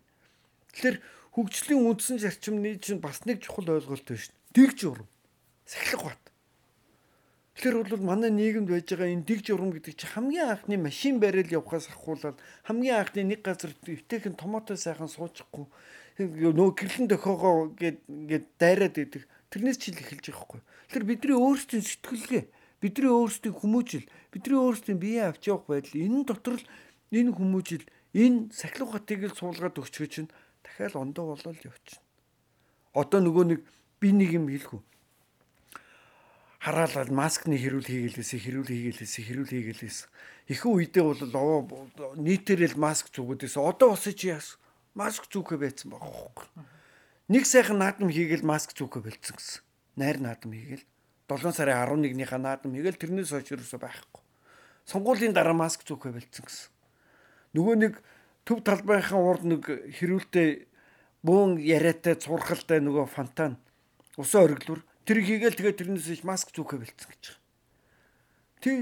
[0.74, 0.98] Тэгэхээр
[1.38, 4.54] хөгжлийн үндсэн зарчимны чинь бас нэг чухал ойлголт байна шүү дээ.
[4.58, 5.08] Дэг журам.
[5.70, 6.22] Сахилга бат.
[7.54, 11.46] Тэгэхээр бол манай нийгэмд байж байгаа энэ дэг журам гэдэг чинь хамгийн анхны машин барил
[11.46, 15.70] явахаас ахуулаад хамгийн анхны нэг газар өвтэйхэн томото сайхан суучихгүй
[16.18, 19.22] нөө гэрлэн дохоогоо гээд ингээд дайраад идэг.
[19.54, 20.60] Тэрнээс чил эхэлж байгаа хгүй.
[20.90, 22.44] Тэгэхээр бидний өөрсдийн сэтгэлгээ,
[22.82, 26.66] бидний өөрсдийн хүмүүжил, бидний өөрсдийн биеэ авч явах байдал энэ дотор л
[27.14, 27.86] энэ хүмүүжил,
[28.18, 32.02] энэ сахилга батыг л суулгаад өгч чинь дахиад ондоо болол явчихна.
[32.98, 33.60] Одоо нөгөө нэг
[34.02, 34.82] би нэг юм хэлэхүү.
[36.58, 39.98] Хараалал маскны хэрүүл хийгээлээсээ хэрүүл хийгээлээсээ хэрүүл хийгээлээс
[40.50, 41.22] ихэнх үедээ бол
[42.18, 44.58] нийтээрэл маск зүгүүдээс одоо бас чи яас
[44.98, 46.46] маск зүгхэ байцсан хөөхгүй.
[47.28, 49.62] Нэг сайхан наадам хийгээл маск зүгхэ болцсон гэсэн.
[49.96, 50.84] Найр наадам хийгээл
[51.24, 54.20] 7 сарын 11-ийнхаа наадам хийгээл тэрнээс хойш юусоо байхгүй.
[54.84, 56.68] Сонгуулийн дараа маск зүгхэ болцсон гэсэн.
[57.56, 57.94] Нөгөө нэг
[58.44, 60.68] төв талбайхаа урд нэг хэрүүлтэй
[61.24, 63.56] бөөн яриатай цурхалтай нөгөө фонтан
[64.20, 67.40] усан ориглуур тэр хийгээл тэгээ тэрнээс ич маск зүүхэ бэлдсэн гэж байгаа.
[68.60, 68.76] Тэг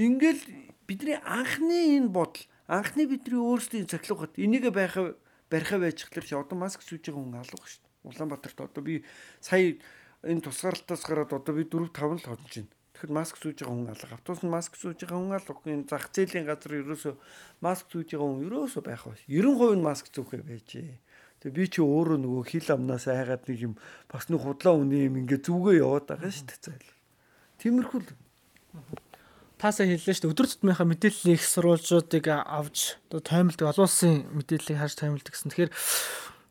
[0.00, 0.42] ингээл
[0.88, 5.12] бидний анхны энэ бодол анхны бидний өөрсдийн цахилгаат энийг байхаа
[5.52, 8.08] барихаа байж хэлэр чи одоо маск зүүж байгаа хүн алга шүү дээ.
[8.08, 9.04] Улаанбаатарт одоо би
[9.44, 9.76] сая
[10.24, 12.72] энэ тусгаарлалтаас гараад одоо би 4 5 л ходж байна.
[12.92, 14.14] Тэгэхээр маск сууж байгаа хүн алга.
[14.14, 15.60] Автобусд маск сууж байгаа хүн алга.
[15.66, 17.14] Энэ зах зээлийн газар ерөөсөө
[17.64, 19.16] маск сууж байгаа хүн ерөөсөө байх ба.
[19.26, 20.96] 90% нь маск зүүхээ байжээ.
[21.42, 23.74] Тэгээ би чи өөрөө нөгөө хил амнаас айгаад нэг юм
[24.06, 26.88] бас нэг худлаа үний юм ингээ зүгээ яваад байгаа шүү дээ цайл.
[29.62, 30.34] Таасаа хэллээ шүү дээ.
[30.34, 35.54] Өдөр тутмынхаа мэдээллийг их сурвалжуудыг авч одоо тоймолдог олон улсын мэдээллийг харж тоймолдог гэсэн.
[35.54, 35.70] Тэгэхээр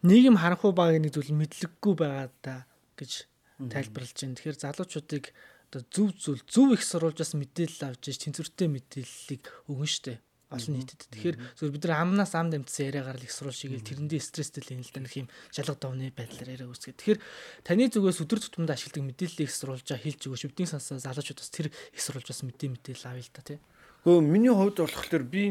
[0.08, 2.64] нийгэм харанхуй багийн нэг зүйл мэдлэггүй байгаа да
[2.96, 3.28] гэж
[3.68, 4.36] тайлбарлаж байна.
[4.40, 5.36] Тэгэхээр залуучуудыг
[5.68, 11.08] одоо зөв зүйл зөв их сурвалжаас мэдээлэл авч тэнцвэртэй мэдээллийг өгнө штэ олон нийтэд.
[11.08, 14.74] Тэгэхээр зөв бид нар амнаас ам дэмтсэн яриагаар л их сурвал шигээл тэрэндээ стресстэй л
[14.76, 16.96] юм л нэг юм шалга давны байдлаар яриа үүсгэж.
[17.00, 17.20] Тэгэхээр
[17.64, 20.44] таны зүгээс өдөр тутамд ашигладаг мэдээллийг их сурвалжаа хэлж өгөөч.
[20.52, 23.60] Бидний сонсоо залуучуудаас тэр их сурвалжаас мэдээ мэдээлэл авъя л та тий.
[24.04, 25.44] Гэхдээ миний хувьд болохоор би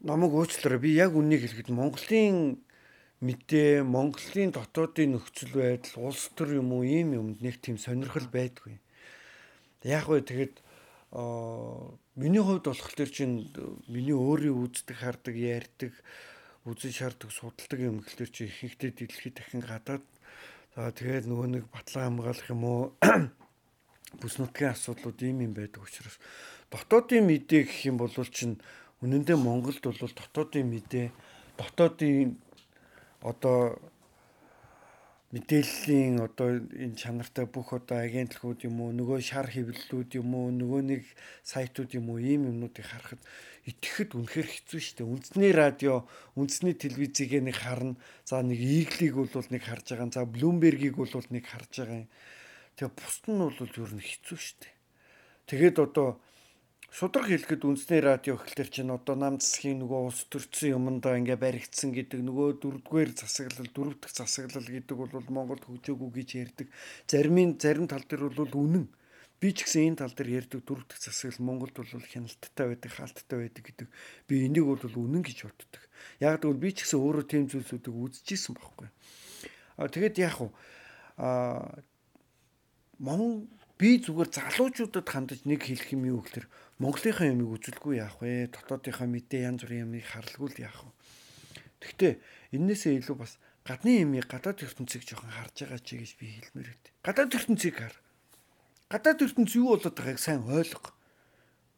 [0.00, 0.80] намайг уучлаарай.
[0.80, 2.64] Би яг үнийг хэлэхэд Монголын
[3.20, 8.76] мэдээ, Монголын дотоодын нөхцөл байдал, улс төр юм уу ийм юмд нэг тийм сонирхол байдгүй.
[9.88, 10.54] Яг вэ тэгэхэд
[11.12, 13.46] миний хувьд болох төр чинь
[13.86, 15.92] миний өөрийн үздэг хардаг ярьдаг
[16.66, 20.02] үзэн шаарддаг судалдаг юм гэхэлэр чи ихэнхдээ дэлхийд дахин гадаад.
[20.74, 22.82] За тэгээд нөгөө нэг батлан хамгаалах юм уу?
[24.20, 26.18] Бүс нутгийн асуудлууд ийм юм байдаг учраас.
[26.74, 28.58] Дотоодын мэдээ гэх юм бол чинь
[28.98, 31.14] үнэндээ Монголд бол дотоодын мэдээ
[31.54, 32.34] дотоодын
[33.22, 33.78] одоо
[35.34, 40.82] мэдээллийн одоо энэ чанартай бүх одоо агентлагууд юм уу нөгөө шар хэвлэлүүд юм уу нөгөө
[40.86, 41.02] нэг
[41.42, 43.18] сайтууд юм уу ийм юмнуудыг харахад
[43.66, 45.10] итгэхэд үнэхээр хэцүү шүү дээ.
[45.10, 46.06] Үндэсний радио,
[46.38, 47.98] үндэсний телевизийг нэг харна.
[48.22, 50.14] За нэг Иглиг бол нэг харж байгаа.
[50.14, 52.06] За Bloomberg-ийг бол нэг харж байгаа.
[52.78, 54.74] Тэгээ бусд нь бол ер нь хэцүү шүү дээ.
[55.50, 56.22] Тэгээд одоо
[56.90, 61.90] шудраг хэлэхэд үндэсний радио ихлээр чинь одоо нам засгийн нөгөө улс төрсөн юмдаа ингээ баригдсан
[61.90, 66.66] гэдэг нөгөө дөрөвдүгээр засаглал дөрөв дэх засаглал гэдэг бол Монголд хөгжөөгүй гэж ярьдаг.
[67.10, 68.86] Зарим зарим тал дээр бол үнэн.
[69.36, 73.38] Би ч гэсэн энэ тал дээр ярьдаг дөрөв дэх засаглал Монголд бол хяналттай байдаг, хаалттай
[73.44, 73.88] байдаг гэдэг.
[74.30, 75.82] Би энийг бол үнэн гэж боддог.
[76.22, 78.88] Яг тэгвэл би ч гэсэн өөрөө тийм зүйлсүүдийг үзчихсэн байхгүй.
[79.76, 80.54] А тэгэд яг уу
[81.16, 81.76] а
[82.98, 83.44] Монгол
[83.76, 88.52] би зүгээр залуучуудад хандаж нэг хэлэх юм юу гэхээр Монголынхаа ямиг үзүүлгүй яах вэ?
[88.52, 90.92] Дотоодынхаа мэдээ янз бүрийн ямиг харлгүй л яах вэ?
[91.80, 92.12] Гэхдээ
[92.52, 96.84] энээсээ илүү бас гадны юмыг гадаад ертөнцийг жоохон харж байгаа чи гэж би хэлмээр байт.
[97.00, 97.96] Гадаад ертөнцийг хар.
[98.92, 100.92] Гадаад ертөнц юу болоод байгааг сайн ойлго.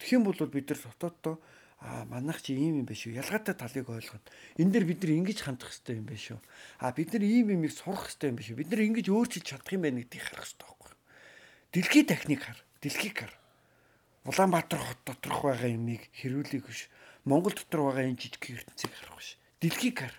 [0.03, 1.39] Тэгэх юм бол бид нар дотооддоо
[1.79, 3.23] аа манайх чи ийм юм биш үү?
[3.23, 4.27] Ялгаатай талыг ойлгоно.
[4.59, 6.43] Энэ дээр бид нар ингэж хандах хэрэгтэй юм биш үү?
[6.83, 8.59] Аа бид нар ийм юмыг сурах хэрэгтэй юм биш үү?
[8.59, 10.99] Бид нар ингэж өөрчилж чадах юм байна гэдгийг харах хэрэгтэй байхгүй юу?
[11.71, 12.59] Дэлхий техник хар.
[12.83, 13.33] Дэлхийг хар.
[14.25, 16.89] Улаанбаатар хот доторх байгаа юмыг хэрүүлэх биш.
[17.29, 19.39] Монгол дотор байгаа энэ жижиг ертөнцийг харах биш.
[19.61, 20.15] Дэлхийг хар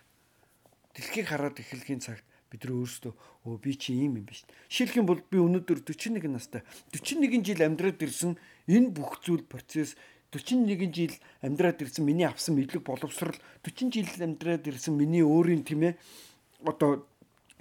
[0.96, 3.14] дэлхийг хараад эхлэхийн цагт бид нар өөрсдөө
[3.46, 4.44] өө би чи ийм юм биш.
[4.68, 8.36] Жишээлх юм бол би өнөөдөр 41 настай 41 жил амьдраад ирсэн
[8.68, 9.94] энэ бүх зүйл процесс
[10.34, 11.14] 41 жил
[11.46, 15.98] амьдраад ирсэн миний авсан мэдлэг боловсрал 40 жил амьдраад ирсэн миний өөрийн тийм ээ
[16.66, 17.06] одоо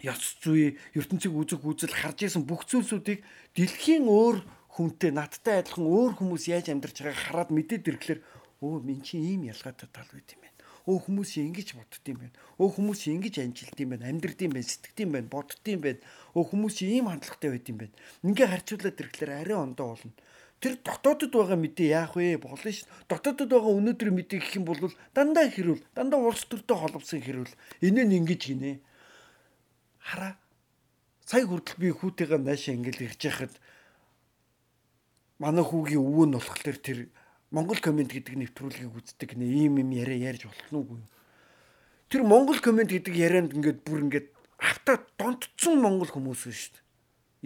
[0.01, 3.25] яц зүй ертөнцийг үзэх үзэл харж исэн бүх зүйлсүүдийг
[3.57, 4.41] дэлхийн өөр
[4.79, 8.21] хүнтэй надтай адилхан өөр хүмүүс яаж амьдарч байгааг хараад мэдээд ирэхлээр
[8.63, 10.49] өө min чи ийм ялгаатай тал байт юм
[10.89, 12.37] өө хүмүүс ингэж бодд юм байна.
[12.57, 14.09] Өө хүмүүс ингэж анжилд юм байна.
[14.09, 16.01] Амьдрд юм байна, сэтгэд юм байна, бодд юм байна.
[16.33, 17.95] Өө хүмүүс ийм хандлагатай байд юм байна.
[18.25, 20.17] Ингээ харьцуулаад ирэхлээр арай ондоо болно.
[20.65, 22.41] Тэр дотоодод байгаа мэдээ яах вэ?
[22.41, 22.89] Болно ш.
[23.05, 24.81] Дотоодод байгаа өнөөдөр мэдээ гэх юм бол
[25.13, 27.53] дандаа хэрүүл, дандаа улс төртөө холбосон хэрүүл.
[27.85, 28.81] Энэ нь ингэж гинэ.
[30.01, 30.41] Хараа.
[31.29, 33.53] Сая хүртэл би хүүтэйгээ наашаа ингээл ирж яхад
[35.39, 36.99] манай хүүгийн өвөө нь болохоор тэр
[37.55, 41.01] Монгол комент гэдэг нэвтрүүлгийг үздэг нэ ийм юм яриа ярьж болох нүггүй.
[42.13, 46.85] Тэр Монгол комент гэдэг ярианд ингээд бүр ингээд автаа донтцсон монгол хүмүүс шүү дээ.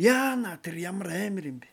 [0.08, 1.68] Яана тэр ямар амар юм бэ?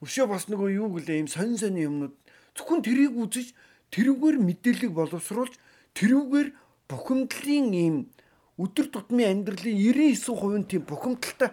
[0.00, 2.14] Өшөө бас нөгөө юу гэлээ ийм сонь сонь юмнууд
[2.54, 3.50] зөвхөн тэрийг үзэж
[3.90, 5.54] тэрүүгээр мэдээлэл боловсруулж
[5.98, 6.48] тэрүүгээр
[6.86, 7.96] бухимдлын ийм
[8.62, 11.50] өдөр тутмын амьдралын 99% нь тийм бухимдалтай.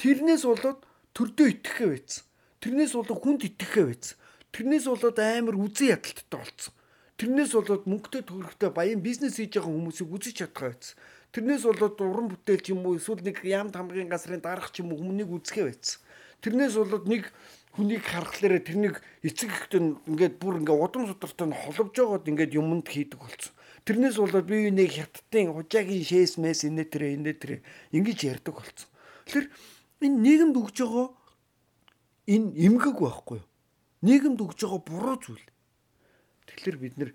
[0.00, 0.80] Тэрнээс болоод
[1.12, 2.24] төрдөө итгэхэ байцсан.
[2.66, 4.18] Тэрнээс болоод хүнд итгэхэ байцсан.
[4.50, 6.74] Тэрнээс болоод амар үзэн ядалттай болцсон.
[7.14, 10.98] Тэрнээс болоод мөнгөтэй төгрөгтэй баян бизнес хийж байгаа хүмүүсийг үзэж чадхаа байсан.
[11.30, 14.90] Тэрнээс болоод уран бүтээл ч юм уу эсвэл нэг яамт хамгийн газрын дарах ч юм
[14.90, 16.02] уу хүмүүнийг үзэхээ байсан.
[16.42, 17.30] Тэрнээс болоод нэг
[17.78, 22.90] хүнийг харахлаарэ тэрнийг эцэг ихтэй ингээд бүр ингээд удам судартай нь холбож байгаад ингээд юмд
[22.90, 23.54] хийдэг болсон.
[23.86, 27.56] Тэрнээс болоод би нэг хятадын хужаагийн шээс мэс инээ тэрэ инээ тэрэ
[27.94, 28.90] ингэж ярьдаг болсон.
[29.30, 29.46] Тэгэхээр
[30.02, 31.06] энэ нийгэмд өгж байгаа
[32.26, 33.48] энэ эмгэг байхгүй юу?
[34.06, 35.46] нийгэмд өгж байгаа буруу зүйл.
[36.46, 37.10] Тэгэхээр бид нэр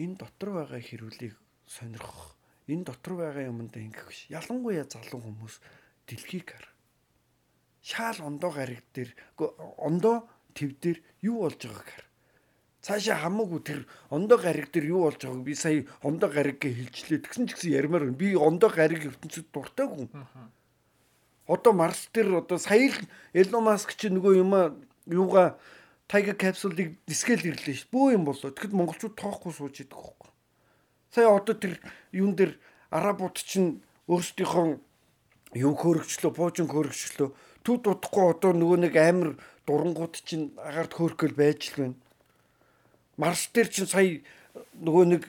[0.00, 1.34] энэ дотор байгаа хэрүүлийг
[1.68, 2.34] сонирхох,
[2.66, 4.26] энэ дотор байгаа юмд ингэх биш.
[4.32, 5.60] Ялангуяа залуу хүмүүс
[6.08, 6.66] дэлхийг хар.
[7.84, 9.10] Шаал ондоо гариг дээр
[9.78, 12.04] ондоо төв дээр юу болж байгааг хар.
[12.82, 13.80] Цаашаа хамаагүй тэр
[14.10, 17.22] ондоо гариг дээр юу болж байгааг би сая ондоо гариг гэж хэлжлээ.
[17.22, 20.10] Тэгсэн ч гэсэн ярмаар би ондоо гариг ертөнцид дуртай хүн.
[21.46, 22.98] Одоо Марс дээр одоо сая л
[23.32, 24.52] Элон Маск чи нөгөө юм
[25.06, 25.58] юугаа
[26.06, 27.86] Tiger capsule-ыг дискэл ирлээ ш.
[27.90, 28.50] Бөө юм болоо.
[28.54, 30.30] Тэгэхэд монголчууд тоохгүй сууж идэг хөөхгүй.
[31.10, 31.82] Сая одоо тэр
[32.14, 32.54] юун дээр
[32.94, 34.78] арабууд чинь өөрсдийнхөө
[35.58, 37.30] юм хөөргчлөө, буужин хөөргчлөө.
[37.66, 39.34] Төд удахгүй одоо нөгөө нэг амир
[39.66, 41.98] дурангууд чинь агаард хөөрхөл байж л байна.
[43.18, 44.22] Марс дээр чинь сая
[44.78, 45.22] нөгөө нэг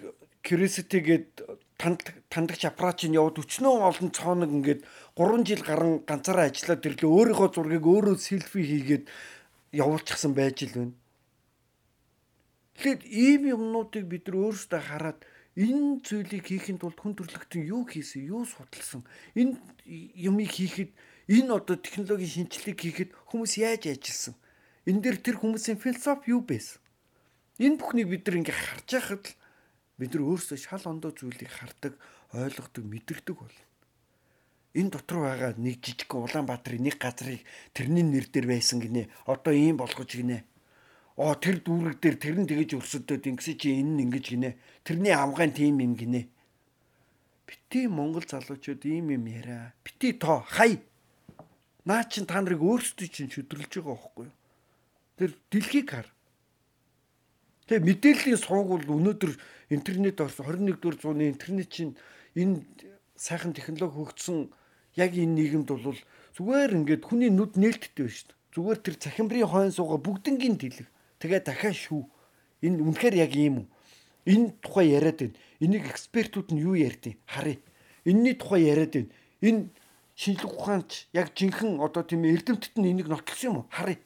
[0.45, 1.31] Curiosity гээд
[1.77, 4.81] тандагч аппарат чинь яваад өчнөө олон цооног ингээд
[5.13, 7.05] 3 жил гарan ганцаараа ажиллаад ирлээ.
[7.05, 9.05] Өөрийнхөө зургийг өөрөө селфи хийгээд
[9.77, 10.95] явуулчихсан байж л байна.
[12.77, 15.19] Тэгэхэд ийм юмнуудыг бид нар өөрсдөө хараад
[15.57, 19.01] энэ зүйлийг хийхэд тулд хүн төрөлхтөн юу хийсэн, юу судалсан,
[19.33, 19.57] энэ
[20.13, 20.93] юмыг хийхэд
[21.29, 24.37] энэ одоо технологийн шинжилгээг хийхэд хүмүүс яаж ажилласан?
[24.85, 26.77] Энэ дээр тэр хүмүүсийн философи юу байсан?
[27.57, 29.33] Энэ бүхнийг бид нар ингээ харж байхад л
[29.97, 31.93] бид нар өөрсдөө шал ондоо зүйлийг хардаг,
[32.33, 33.57] ойлгодог, мэдэрдэг бол
[34.77, 37.41] энэ дотор байгаа нэг жижиг Улаанбаатарын нэг газрыг
[37.73, 39.09] тэрний нэр дээр байсан гинэ.
[39.25, 40.45] Одоо ийм болгож гинэ.
[41.17, 44.49] Оо тэр дүүрэг дээр тэр нь тэгэж өрсөлдөөд ингэсэ чи энэ нь ингэж гинэ.
[44.85, 46.29] Тэрний амгаан тийм юм гинэ.
[47.49, 49.73] Бити Монгол залуучууд ийм юм яриа.
[49.81, 50.77] Бити тоо хай.
[51.87, 54.35] Наа чин та нарыг өөрсдөө чинь шүдэрлж байгаа байхгүй юу?
[55.17, 56.07] Тэр дэлхийг хар.
[57.65, 59.31] Тэгээ мэдээллийн сувг бол өнөөдөр
[59.69, 61.97] интернет орсон 21-р зууны интернет чинь
[62.35, 62.63] энэ
[63.15, 64.49] сайхан технологи хөгжсөн
[64.95, 65.99] яг энэ нийгэмд бол
[66.37, 68.37] зүгээр ингээд хүний нүд нээлттэй байна шүү дээ.
[68.53, 70.87] Зүгээр тэр цахимрын хойно суугаа бүгднгийн тэлэг.
[71.19, 72.01] Тэгээ дахиад шүү.
[72.65, 73.65] Энэ үнэхээр яг үү?
[74.27, 75.37] Энэ тухай яриад байна.
[75.59, 77.57] Энийг экспертүүд нь юу ярьдیں۔ Харъя.
[78.05, 79.09] Энийний тухай яриад байна.
[79.41, 79.69] Энэ
[80.17, 83.65] шинжлэх ухаанч яг жинхэнэ одоо тийм эрдэмтэд нь энийг нотлсон юм уу?
[83.69, 83.97] Харъя.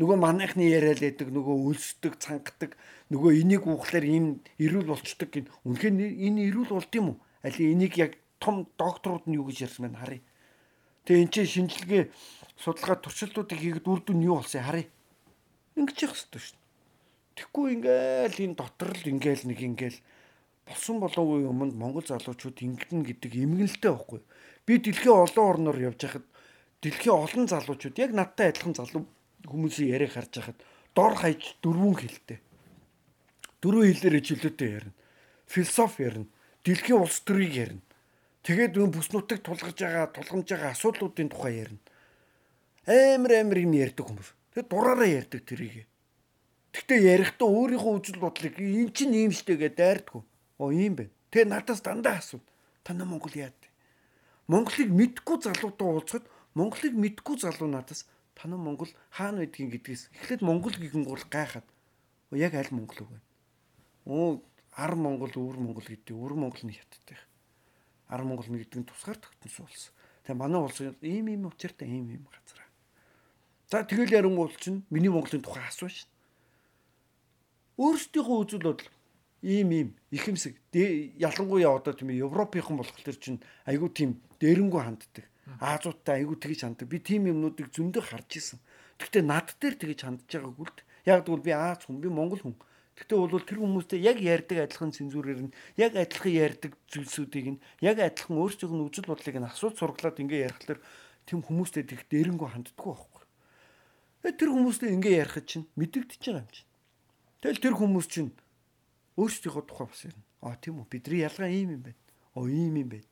[0.00, 2.80] Нөгөө манайхны яриад байдаг, нөгөө өлсдөг, цангадаг,
[3.12, 5.46] нөгөө энийг уухлаар ийм эрүүл болчдөг гин.
[5.68, 7.18] Үнэхээр энэ эрүүл болд юм уу?
[7.44, 10.24] Али энийг яг том докторууд нь юу гэж ярьсан байна харъя.
[11.04, 12.02] Тэгээ эн чинь шинжилгээ
[12.56, 14.88] судалгаа туршилтуудыг хийгээд үр дүн юу болсон харъя.
[15.76, 16.62] Ингэж явах хэрэгтэй шүү дээ.
[17.36, 19.98] Тэгэхгүй ингээл энэ дотор л ингээл нэг ингээл
[20.64, 24.20] болсон болоогүй юмд Монгол залуучууд ингэдэн гэдэг эмгэнэлтэй байхгүй.
[24.64, 26.26] Би дэлхийн олон орноор явж хахад
[26.80, 29.04] дэлхийн олон залуучууд яг надтай адилхан залуу
[29.46, 30.58] хүмүүсийн яриаг харж хахад
[30.94, 32.38] дор хаяж дөрвөн хэлтэй.
[33.62, 34.94] Дөрвөн хэлээр чөлөөтэй ярина.
[35.46, 36.28] Философи ярина.
[36.64, 37.84] Дэлхийн улс төрийг ярина.
[38.42, 41.82] Тэгээд өн бүс нутаг тулгаж байгаа, тулгамж байгаа асуудлуудын тухай ярина.
[42.86, 44.30] Амар амар юм ярьдаг хүмүүс.
[44.54, 45.86] Тэгээд дураараа ярьдаг тэрийг.
[46.74, 50.22] Гэхдээ ярихдаа өөрийнхөө үжил бодлыг эн чинь ийм штэ гэдээ дайрдаггүй.
[50.58, 51.14] Оо ийм байна.
[51.30, 52.42] Тэгээ надаас дандаа асууд.
[52.82, 53.54] Танаа Монгол яад.
[54.50, 56.26] Монголыг мэдгүй залуутай уулзахад
[56.58, 61.66] Монголыг мэдгүй залуу надаас танаа Монгол хаана байдгийг гэдгээс эхлээд Монгол гихэн гол гайхаад
[62.32, 63.18] яг аль Монгол вэ?
[64.06, 64.42] Оо
[64.76, 66.16] ар Монгол, өвөр Монгол гэдэг.
[66.16, 67.18] Өвөр Монгол нь хятадтай.
[68.08, 69.92] Ар Монгол нь гэдэг нь тусгаар тогтносон улс.
[70.24, 72.64] Тэгээ манай улс ийм ийм учиртай ийм ийм газар.
[73.70, 76.08] За тэгэл ярангуул чинь миний Монголын тухай асуу шин.
[77.76, 78.88] Өөрсдийнхөө үзэл бодол
[79.42, 85.24] ийм ийм ихэмсэг ялангуяа одоо тийм Европынхан болохоор чинь айгүй тийм дээрэнгүү ханддаг.
[85.58, 86.86] Аазуудтай айгүй тэгж ханддаг.
[86.88, 88.58] Би тийм юмнуудыг зөндөө харж исэн.
[88.98, 92.56] Гэхдээ над дээр тэгж хандж байгаагүй л яг тэгвэл би Аз хүн, би Монгол хүн.
[92.94, 97.98] Гэхдээ бол тэр хүмүүстэй яг ярьдаг адилхан цензурээр нь яг адилхан ярьдаг зүйлсүүдийг нь яг
[97.98, 100.80] адилхан өөрсдийнх нь үзэл бодлыг нь асууж сургалаад ингээ ярихлаар
[101.26, 103.24] тэм хүмүүстэй тэг дээрэнгүү ханддаггүй байхгүй.
[104.22, 106.70] Тэгээ тэр хүмүүстэй ингээ ярихад чинь мэдэгдэж байгаа юм чинь.
[107.42, 108.30] Тэгэл тэр хүмүүс чинь
[109.18, 110.24] өөрсдийнхөө тухай бас ярина.
[110.44, 112.00] Аа тийм үү бидний ялгаа ийм юм байна.
[112.38, 113.10] Оо ийм юм байд.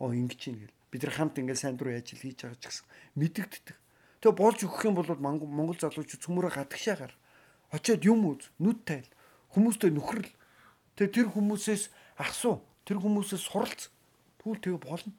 [0.00, 0.79] Оо ингэж юм гэл.
[0.90, 3.76] Бид нар хамт ингээд сайн дурын ажил хийж байгаа ч гэсэн мэдэгддэг.
[4.20, 7.14] Тэгээ болж өгөх юм бол Монгол залуучууд цөмөрө гадагшаагаар
[7.70, 9.08] очиод юм үз, нүд тайл,
[9.54, 10.28] хүмүүстэй нөхрөл.
[10.98, 13.88] Тэгээ тэр хүмүүсээс асуу, тэр хүмүүсээс суралц.
[14.42, 15.14] Түүл тэгээ болно.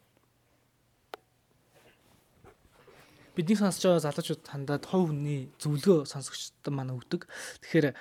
[3.31, 7.31] Бидний сонсож байгаа залуучууд хандаад хов хүний зөвлөгөө сонсогчдод манай өгдөг.
[7.63, 7.95] Тэгэхээр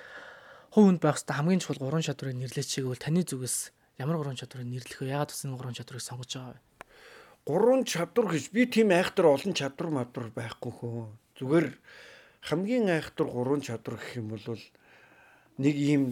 [0.75, 4.67] хувь хүнд байх хэвээр хамгийн чухал гурван чадварыг нэрлэж чигэвэл таны зүгээс ямар гурван чадварыг
[4.67, 5.15] нэрлэх вэ?
[5.15, 6.70] Яагаад бас энэ гурван чадварыг сонгож байгаа вэ?
[7.45, 11.05] Гурван чадвар гэж би тийм айхтар олон чадвар мадвар байхгүй хөө.
[11.41, 11.67] Зүгээр
[12.45, 14.45] хамгийн айхтар гурван чадвар гэх юм бол
[15.57, 16.03] нэг ийм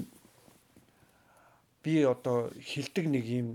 [1.83, 3.47] би одоо хилдэг нэг ийм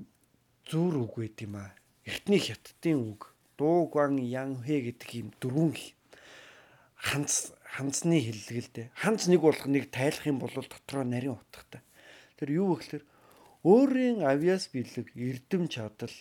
[0.70, 1.74] зүүр үг байт юм аа.
[2.06, 3.34] Эртний хятадын үг.
[3.58, 5.74] Дуу гуан ян хэ гэдэг ийм дөрвөн
[7.04, 8.86] ханц ханцны хиллэгэл дээ.
[8.94, 11.82] Ханц нэг болох нэг тайлах юм бол дотроо нарийн утгатай.
[12.38, 13.04] Тэр юу гэхээр
[13.66, 16.14] өөрийн авиас бэлэг, эрдэм чадал,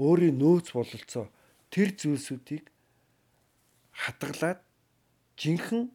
[0.00, 1.28] өөрийн нөөц бололцоо
[1.68, 2.64] тэр зүйлсүүдийг
[3.92, 4.60] хадгалаад
[5.36, 5.88] жинхэнэ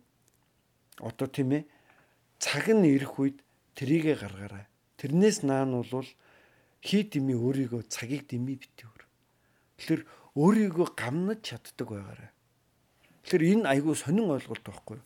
[1.02, 1.64] одоо тийм ээ
[2.40, 3.38] цаг нь ирэх үед
[3.76, 4.66] трийгэ гаргаарай.
[5.02, 6.08] Тэрнээс наан бол
[6.86, 9.02] хий дими өөрийгөө цагийг дими битүүр.
[9.78, 10.02] Тэгэхээр
[10.38, 12.32] өөрийгөө гамнаж чаддаг байгаарай.
[13.26, 15.06] Тэгэхээр энэ айгүй сонин ойлголт байхгүй юу?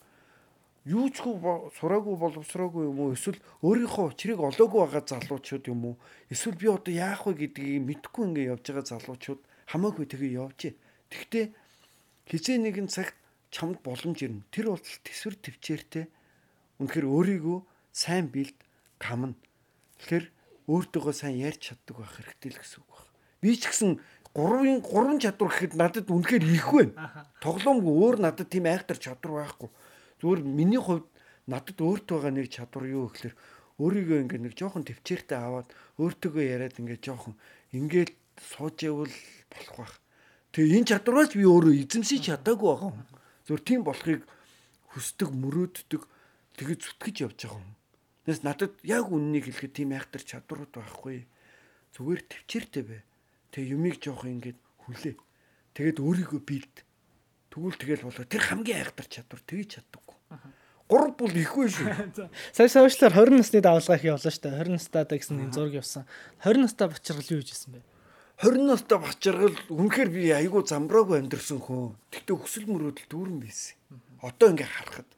[0.89, 5.95] Юу ч сураагүй боловсроогүй юм уу эсвэл өөрийнхөө учрыг олоогүй байгаа залуучууд юм уу
[6.33, 10.73] эсвэл би одоо яах вэ гэдгийг мэдэхгүй ингээ явж байгаа залуучууд хамаагүй тэгээ явжээ.
[11.13, 11.53] Тэгвэл
[12.25, 13.13] хизээ нэгэн цагт
[13.53, 14.45] чамд боломж ирнэ.
[14.49, 16.05] Тэр бол төсвөр төвчээртэй
[16.81, 17.59] үнэхээр өөрийгөө
[17.93, 18.57] сайн бэлд
[18.97, 19.37] камна.
[20.01, 20.25] Тэгэхээр
[20.69, 23.13] өөртөөгөө сайн ярьж чаддаг байх хэрэгтэй л гэсэн үг байна.
[23.41, 23.89] Би ч гэсэн
[24.33, 27.25] гурвын гурван чадвар гэхэд надад үнэхээр их байна.
[27.41, 29.69] Тоглоомгүй өөр надад тийм айхтар чадвар байхгүй.
[30.19, 31.07] Зүгээр миний хувьд
[31.47, 33.35] надад өөртөө байгаа нэг чадвар юу гэхээр
[33.79, 37.35] өөрийгөө ингээ нэг жоохон төвчээртэй аваад өөртөөгөө яриад ингээ жоохон
[37.71, 39.13] ингээл сууж явал
[39.47, 39.95] болох байх.
[40.51, 43.01] Тэгээ энэ чадвараас би өөрөө эзэмсэж чадаагүй байгаа юм.
[43.47, 44.21] Зүгээр тийм болохыг
[44.91, 46.03] хүсдэг, мөрөөддөг
[46.59, 47.71] тэгээд зүтгэж явж байгаа юм.
[48.27, 51.25] Тэгээс надад яг үннийг хэлэхэд тийм айхтар чадварууд байхгүй.
[51.95, 53.01] Зүгээр төвчээртэй бай.
[53.55, 55.15] Тэгээ юмыг жоох ингээд хүлээ.
[55.73, 56.75] Тэгээд өөрийгөө бэлд.
[57.49, 58.25] Тэгвэл тэгэл болоо.
[58.25, 60.17] Тэр хамгийн айхтар чадвар тэгж чаддаггүй.
[60.89, 62.29] Гурав бол ихгүй шүү.
[62.55, 64.57] Сая сошиалаар 20 насны давалгаа их явлаа шүү дээ.
[64.65, 66.05] 20 настайдаа гэсэн энэ зураг явсан.
[66.41, 67.81] 20 настай бочрол юу хийжсэн бэ?
[68.41, 71.93] 20 настай бачаргал үнэхээр би айгүй замбраагүй амьдрсан хүн.
[72.09, 73.75] Тэгтээ өсөл мөрөөдөл дүүрэн байсан.
[74.23, 75.09] Одоо ингээ харахад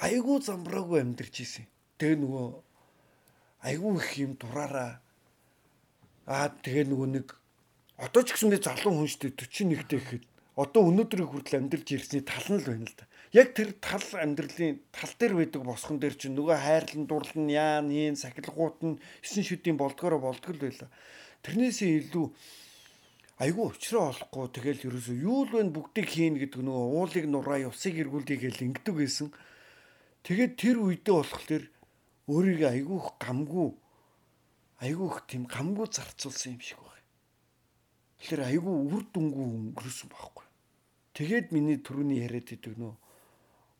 [0.00, 1.66] айгүй замбраагүй амьдарч исэн.
[1.98, 2.46] Тэгээ нөгөө
[3.68, 5.02] айгүй их юм дураараа
[6.24, 7.26] аа тэгээ нөгөө нэг
[7.98, 10.24] одоо ч гэсэн би залуу хүн шүү дээ 41-тэй гэхэд
[10.58, 13.06] одоо өнөөдрийг хүртэл амьдарч ирсний тал нь л байна л да.
[13.34, 18.18] Яг тэр тал амьдралын тал дээр байдаг босхон дээр чинь нөгөө хайрлан дурлан яа нийн
[18.18, 20.90] сахилгууд нь 9 шүдийн болдгоороо болдгол байла.
[21.46, 22.26] Тэрнээсээ илүү
[23.38, 27.94] айгүй учраа олохгүй тэгэл ерөөсөө юу л вэ бүгдийг хийн гэдэг нөгөө уулыг нураа явсыг
[28.02, 29.30] эргүүлдэг гэл ингэдэг байсан.
[30.26, 31.64] Тэгээд тэр үедээ болохоор
[32.26, 33.68] өөрийгөө айгүйх гамгүй
[34.82, 36.87] айгүйх тийм гамгүй зарцуулсан юм шиг.
[38.18, 40.46] Тэгэхээр айгүй үр дүнгүй өнгөрсөн байхгүй.
[41.14, 42.94] Тэгээд миний түрүүний яриад идэг нөө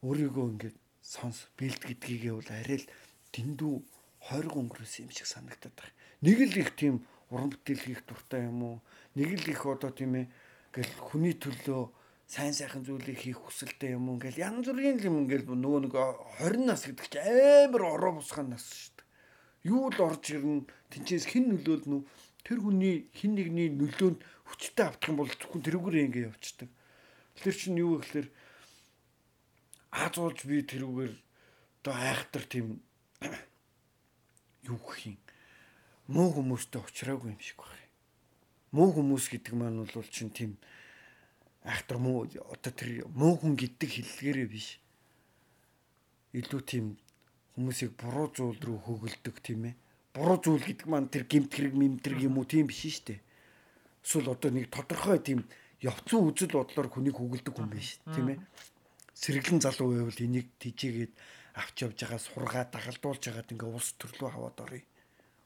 [0.06, 2.86] өөрийгөө ингээд сонс бэлд гэдгийгээ бол арай л
[3.34, 3.74] дэндүү
[4.30, 5.94] 20 өнгөрөөс юм шиг санагдаад байна.
[6.22, 8.76] Нэг л их тийм уран бүтээл хийх дуртай юм уу?
[9.18, 10.26] Нэг л их одоо тийм ээ
[10.74, 11.90] гэл хүний төлөө
[12.28, 15.94] сайн сайхан зүйлийг хийх хүсэлтэй юм ингээл янз бүрийн юм ингээл нөгөө нэг
[16.44, 19.06] 20 нас гэдэг чинь амар ороо бусгах нас шүү дээ.
[19.72, 22.02] Юу л орж ирнэ тэнцээс хэн нөлөөлнө үү?
[22.48, 26.72] Тэр хүний хин нэгний нөлөөнд хүчтэй автах юм бол зөвхөн тэрүүгээр ингэ явцдаг.
[27.36, 28.32] Тэр чинь юу гэхээр
[29.92, 31.12] аазуулж би тэрүүгээр
[31.84, 32.80] одоо айхтар тийм
[34.64, 35.20] юу гэх юм
[36.08, 37.92] муу хүмүүстэй уулзраагүй юм шиг байна.
[38.72, 40.56] Муу хүмүүс гэдэг маань бол чинь тийм
[41.68, 44.80] айхтар муу одоо тэр муу хүн гэдэг хэллэгээрээ биш.
[46.32, 46.96] Илүү тийм
[47.52, 49.76] хүмүүсийг буруу зүйл рүү хөглөдөг тийм ээ.
[50.18, 53.20] Буруу зүйл гэдэг маань тэр гимт хэрэг мэмтрэг юм уу тийм биш шүү дээ.
[54.02, 55.46] Эсвэл одоо нэг тодорхой тийм
[55.78, 58.42] явцсан үзэл бодлоор хүнийг хөглөдөг хүн биш тийм ээ.
[59.14, 61.14] Сэргэлэн залуу байвал энийг тижээгээд
[61.54, 64.82] авч явж байгаа сургаад дагалдуулж байгаад ингээ улс төрлөө хаваад орё.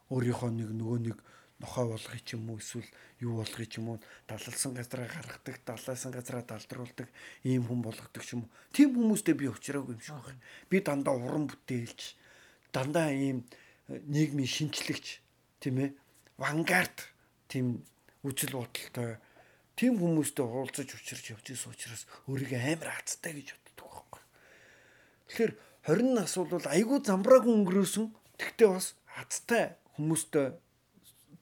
[0.08, 1.16] Өөрийнхөө нэг нөгөө нэг
[1.60, 2.88] нохой болгоё ч юм уу эсвэл
[3.20, 7.08] юу болгоё ч юм уу далалсан газараа гаргадаг, далаасан газараа далдруулдаг
[7.44, 8.52] ийм хүн болгодог ч юм уу.
[8.72, 10.40] Тийм хүмүүстэй би уучраагүй юм шиг байна.
[10.72, 12.16] Би дандаа уран бүтээлч,
[12.72, 13.44] дандаа ийм
[14.08, 15.20] нийгмийн шинчлэгч
[15.60, 15.90] тийм ээ.
[16.38, 17.12] Вангард
[17.48, 17.84] тийм
[18.24, 19.20] үжил бодолтой
[19.76, 24.22] тийм хүмүүстэй уулзаж учирч явж исэн учраас өөрийгөө амар хацтай гэж боддог байхгүй.
[25.28, 25.52] Тэгэхээр
[25.88, 28.06] 20 нас бол айгүй замбраагүй өнгөрөөсөн.
[28.38, 30.46] Тэгтээ бас хацтай хүмүүстэй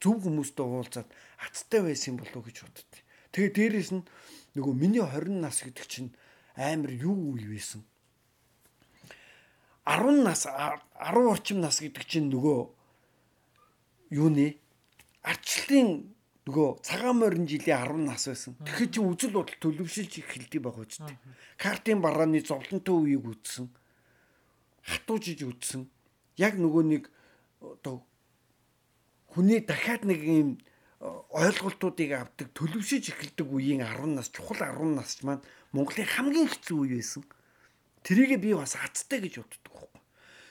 [0.00, 3.00] зөв хүмүүстэй уулзаад хацтай байсан болов уу гэж боддتي.
[3.34, 4.08] Тэгээ дээрэс нь
[4.56, 6.10] нөгөө миний 20 нас гэдэг чинь
[6.56, 7.84] амар юу үе байсан.
[9.86, 12.60] 10 нас 10 орчим нас гэдэг чинь нөгөө
[14.16, 14.60] юуны
[15.22, 16.10] арчлалын
[16.48, 18.56] нөгөө цагаан морин жилийн 10 нас байсан.
[18.64, 21.18] Тэгэхээр чи үзэл бодол төлөвшилж эхэлдэг ч тийм.
[21.56, 23.68] Картын барааны зовлонтой үеийг үзсэн.
[24.82, 25.86] Хатуужиж үзсэн.
[26.36, 27.12] Яг нөгөө нэг
[27.60, 28.02] одоо
[29.30, 30.50] хүний дахиад нэг юм
[31.00, 36.98] ойлголтуудыг авдаг төлөвшөж эхэлдэг үеийн 10 нас чухал 10 нас маань Монголын хамгийн хэцүү үе
[36.98, 37.22] байсан.
[38.02, 39.69] Тэрийг би бас хацтай гэж боддог.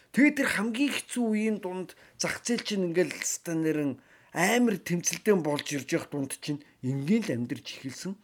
[0.10, 4.02] Тэгээд тэр хамгийн хэцүү үеийн дунд зах зээл чинь ингээл стандарын
[4.34, 8.18] амар тэмцэлдэн болж ирж явах дунд чинь энгийн л амьдарч эхэлсэн.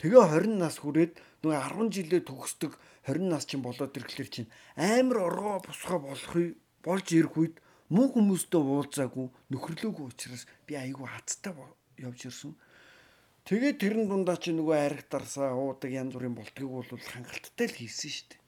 [0.00, 2.72] Тэгээ 20 нас хүрээд нөгөө 10 жилээ төгсдөг
[3.08, 6.32] 20 нас чинь болоод ирэхлээр чинь амар оргоо босгоо болох
[6.84, 7.56] болж ирэх үед
[7.88, 11.52] муу хүмүүстэй уулзаагүй нөхрлөөгүй учраас би айгүй хацтай
[12.00, 12.52] явж ирсэн.
[13.48, 18.10] Тэгээд тэрэн дундаа чи нөгөө арих дарсаа уудаг янз бүрийн болтгийг бол хангалттай л хийсэн
[18.12, 18.39] шүү дээ.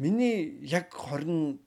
[0.00, 1.60] Миний яг 20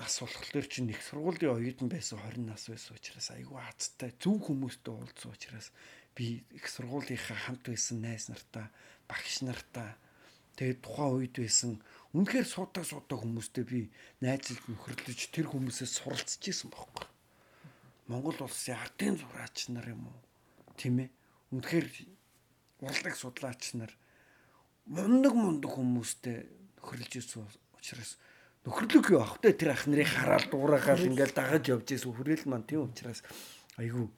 [0.00, 4.92] нас болохоор чи нэг сургуулийн оюутан байсан 20 нас байсан учраас айгүй хацтай зөв хүмүүстэй
[4.96, 5.70] уулзсан учраас
[6.16, 8.72] би их сургуулийнхаа хамт байсан найз нартаа
[9.04, 9.92] багш нартаа
[10.56, 11.76] тэгээд тухайн үед байсан
[12.16, 13.80] Үнэхээр суудаг суудаг хүмүүстэй би
[14.24, 17.04] найзлж нөхөрлөж тэр хүмүүсээс суралцж исэн бохоггүй.
[18.08, 20.20] Монгол улсын ардын зураач нар юм уу?
[20.80, 21.12] Тийм ээ.
[21.52, 21.86] Үнэхээр
[22.88, 23.92] урлаг судлаач нар
[24.88, 26.48] мундаг мундаг хүмүүстэй
[26.80, 27.44] нөхөрлөж исэн
[27.86, 28.18] учраас
[28.66, 29.54] нөхөрлөг юу ах вэ?
[29.54, 33.22] Тэр ах нарыг хараад дуурайгаал ингээл дагаж явж исэн хүрээл маань тийм учраас
[33.78, 34.10] айгүй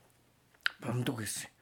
[0.80, 1.52] бамдаг байсан.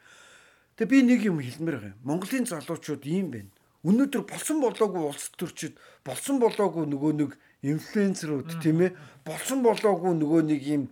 [0.78, 2.06] Тэгээ би нэг юм хэлмээр байгаа.
[2.06, 3.50] Монголын залуучууд ийм байна
[3.86, 7.36] өнөөдөр болсон болоогүй улс төрчид болсон болоогүй нөгөө нэг
[7.70, 10.88] инфлюенсерүүд тийм ээ болсон болоогүй нөгөө нэг юм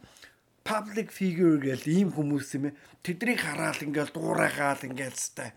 [0.68, 5.50] public figure гэл ийм хүмүүс юм ээ тэднийг хараад ингээл дуурайгаал ингээл стай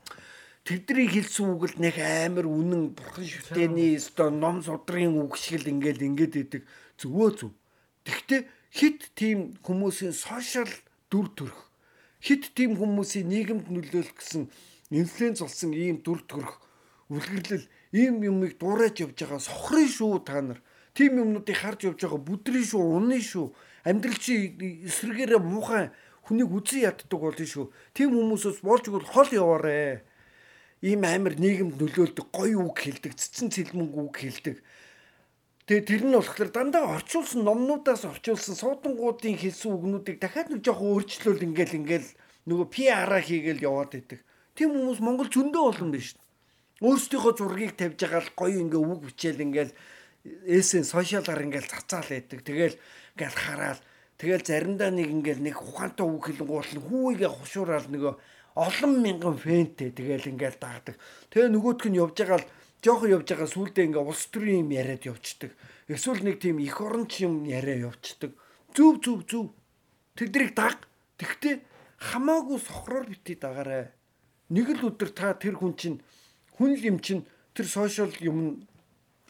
[0.67, 5.71] тэдний хэлсэн үг л нэг амар үнэн бурхан шүтээний өстой ном судрын үг шиг л
[5.71, 6.63] ингээл ингээд идэг
[6.99, 7.51] зөвөө зөв.
[8.03, 10.67] Тэгвэл хит тийм хүмүүсийн сошиал
[11.07, 11.67] дүр төрх
[12.19, 14.51] хит тийм хүмүүсийн нийгэмд нөлөөлөх гэсэн
[14.91, 16.59] инфлюенс болсон ийм дүр төрх
[17.07, 20.59] үлгэрлэл ийм юмыг дуурайж явж байгаа сохрын шүү та нар.
[20.91, 23.53] Тим юмнуудыг харж явж байгаа бүдрийн шүү, унны шүү.
[23.87, 24.51] Амьдрал чи
[24.89, 25.95] эсрэгээрээ муухай
[26.27, 27.71] хүнийг үзэн яддаг болно шүү.
[27.95, 30.03] Тим хүмүүсээс болж игэл хол яваарэ.
[30.81, 34.57] Ийм амар нийгэмд нөлөөлдөг гоё үг хэлдэг, цэцэн цэлмэнг үг хэлдэг.
[35.65, 41.43] Тэгээ тэр нь болохоор дандаа орчуулсан номнуудаас орчуулсан суудангуудын хэлсэн үгнүүдийг дахиад нэг жоохон өөрчлөөл
[41.43, 42.09] ингээл ингээл
[42.47, 44.21] нөгөө PR-а хийгээл яваад идэг.
[44.55, 46.21] Тим хүмүүс Монгол зөндөө олон шүү
[46.81, 49.73] өөрсдийнхөө зургийг тавьж байгаа л гоё ингээ үг бичээл ингээл
[50.45, 52.39] эсэн сошиалаар ингээл цацаал байдаг.
[52.45, 52.75] Тэгэл
[53.17, 53.79] ингээл хараад
[54.21, 58.13] тэгэл заримдаа нэг ингээл нэг ухаантай үг хэлэнгуул нь хүүигээ хушуураал нөгөө
[58.57, 60.97] олон мянган фэнтэй тэгэл ингээл даадаг.
[61.29, 62.49] Тэгээ нөгөөтг нь явж байгаа л
[62.81, 65.51] жоохон явж байгаа сүулдэ ингээ улс төрийн юм яриад явцдаг.
[65.85, 68.33] Эсвэл нэг тийм их оронч юм яриа явцдаг.
[68.73, 69.45] Зүв зүв зүв.
[70.17, 70.89] Тэдрийг даг.
[71.21, 71.61] Тэгтээ
[72.01, 73.93] хамаагүй сохроор бити дагаарай.
[74.49, 76.01] Нэг л өдөр та тэр хүн чинь
[76.57, 78.65] хүн юм чинь тэр сошиал юм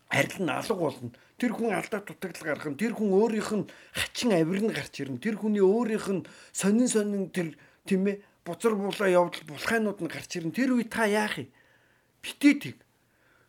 [0.07, 1.11] арил нь алга болно.
[1.37, 5.21] Тэр хүн алдаа дутагдал гаргах нь, тэр хүн өөрийнх нь хачин авирн гарч ирнэ.
[5.21, 7.53] Тэр хүний өөрийнх нь сонин сонин тэр
[7.85, 10.55] тийм ээ бузар булаа явдал булхайнууд нь гарч ирнэ.
[10.55, 11.51] Тэр үе та яах юм?
[12.23, 12.77] Битээ тийг.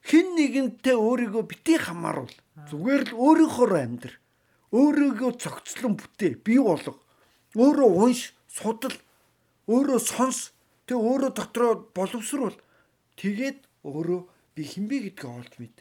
[0.03, 2.35] Хин нэгэнтэй өөрийгөө битээ хамааруул.
[2.67, 4.15] Зүгээр л өөрийнхөө амьдр.
[4.75, 6.99] Өөрийгөө цогцлон бүтээ, бий болго.
[7.55, 8.97] Өөрөө унш, судал,
[9.71, 10.51] өөрөө сонс.
[10.91, 12.57] Тэг өөрөө дотроо боловсруул.
[13.15, 14.21] Тэгээд өөрөө
[14.59, 15.77] би хинбэ гэдгийг олж мэд.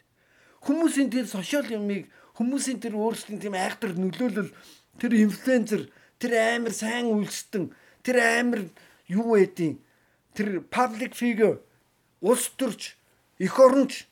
[0.61, 4.51] Хүмүүсийн тэр сошиал юмыг хүмүүсийн тэр өөрсдийн тийм айхтар нөлөөлөл
[5.01, 5.89] тэр инфлюенсер
[6.21, 7.73] тэр амар сайн үйлсдэн
[8.05, 8.69] тэр амар
[9.07, 9.79] юу ээдийн
[10.35, 11.59] тэр public figure
[12.21, 12.95] улс төрч
[13.39, 14.07] эх оронч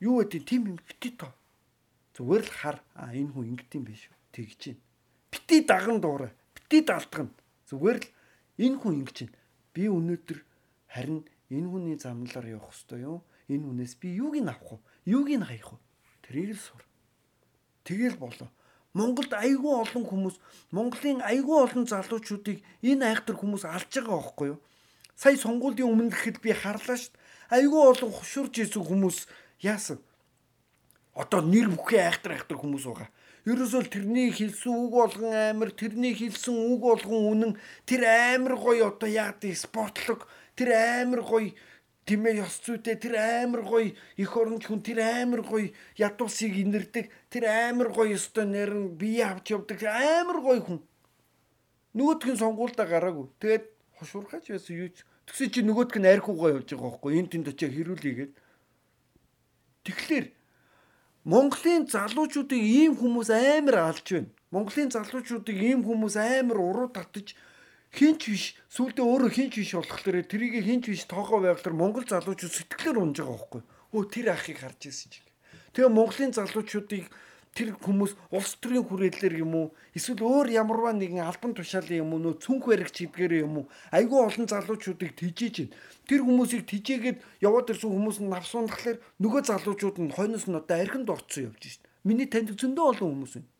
[0.00, 1.32] юу ээдийн тийм юм битээ тоо.
[2.14, 4.82] Зүгээр л хар а энэ хүн ингэдэг юм биш үү тэгж байна.
[5.30, 6.32] Битээ даган дуурай.
[6.54, 7.32] Битээ далтгана.
[7.70, 8.08] Зүгээр л
[8.58, 9.38] энэ хүн ингэж байна.
[9.74, 10.38] Би өнөөдөр
[10.90, 11.20] харин
[11.50, 13.22] энэ хүний замналаар явах хэвээр юу?
[13.50, 14.78] Энэ хүнээс би юуг нь авах вэ?
[15.10, 15.78] Юуг нь хаях вэ?
[16.22, 16.82] Тэрийг л сур.
[17.86, 18.50] Тэгэл болоо.
[18.92, 20.36] Монголд айгүй олон хүмүүс,
[20.74, 24.58] Монголын айгүй олон залуучуудыг энэ айхтар хүмүүс алж байгаа байхгүй юу?
[25.14, 27.22] Сая сонгуулийн өмнө гэхэд би харлаа шүү дээ.
[27.54, 29.30] Айгүй олон хушурж исэн хүмүүс
[29.62, 30.02] яасан?
[31.14, 33.10] Одоо нэр бүхий айхтар айхтар хүмүүс байгаа.
[33.46, 37.52] Ерөөсөө тэрний хэлсэн үг болгон амир, тэрний хэлсэн үг болгон үнэн,
[37.86, 40.26] тэр амир гоё одоо яад спортлог,
[40.58, 41.54] тэр амир гоё
[42.10, 47.44] тэмээ ёс зүйтэй тэр амар гоё их оронч хүн тэр амар гоё ядуусыг инэрдэг тэр
[47.46, 50.78] амар гоё өстой нэрн бие авч явдаг амар гоё хүн.
[51.94, 53.30] Нөгөөдх нь сонгуульдаа гараагүй.
[53.38, 53.64] Тэгээд
[53.98, 55.06] хошуурхаж байсан юу ч.
[55.30, 57.12] Тэгсэн чи нөгөөдх нь архиугаа явж байгаа байхгүй.
[57.22, 58.32] Энэ тэнд очиж хэрүүлээгээд.
[59.86, 60.26] Тэгэхээр
[61.30, 64.30] Монголын залуучуудыг ийм хүмүүс амар алж байна.
[64.50, 67.36] Монголын залуучуудыг ийм хүмүүс амар уруу татаж
[67.90, 72.98] хинч биш сүулдэ өөрөө хинч биш болохоор тэрийг хинч биш тоогоо байглаар Монгол залуучууд сэтгэлээр
[73.02, 73.62] унж байгаа байхгүй.
[73.90, 75.26] Өө тэр ахыг харж ирсэн чиг.
[75.74, 77.10] Тэгээ Монголын залуучуудыг
[77.50, 82.38] тэр хүмүүс улс төрийн хүрээлэлэр юм уу эсвэл өөр ямарваа нэгэн албан тушаалын юм уу
[82.38, 85.74] цүнх баригч гэдгээр юм уу айгүй олон залуучуудыг тижээж байна.
[86.06, 91.10] Тэр хүмүүсийг тижээгээд яваад ирсэн хүмүүс нь навсуунахлаар нөгөө залуучууд нь хойноос нь одоо архинд
[91.10, 91.82] орцсон явж шít.
[92.06, 93.50] Миний танд зөндөө олон хүмүүс байна.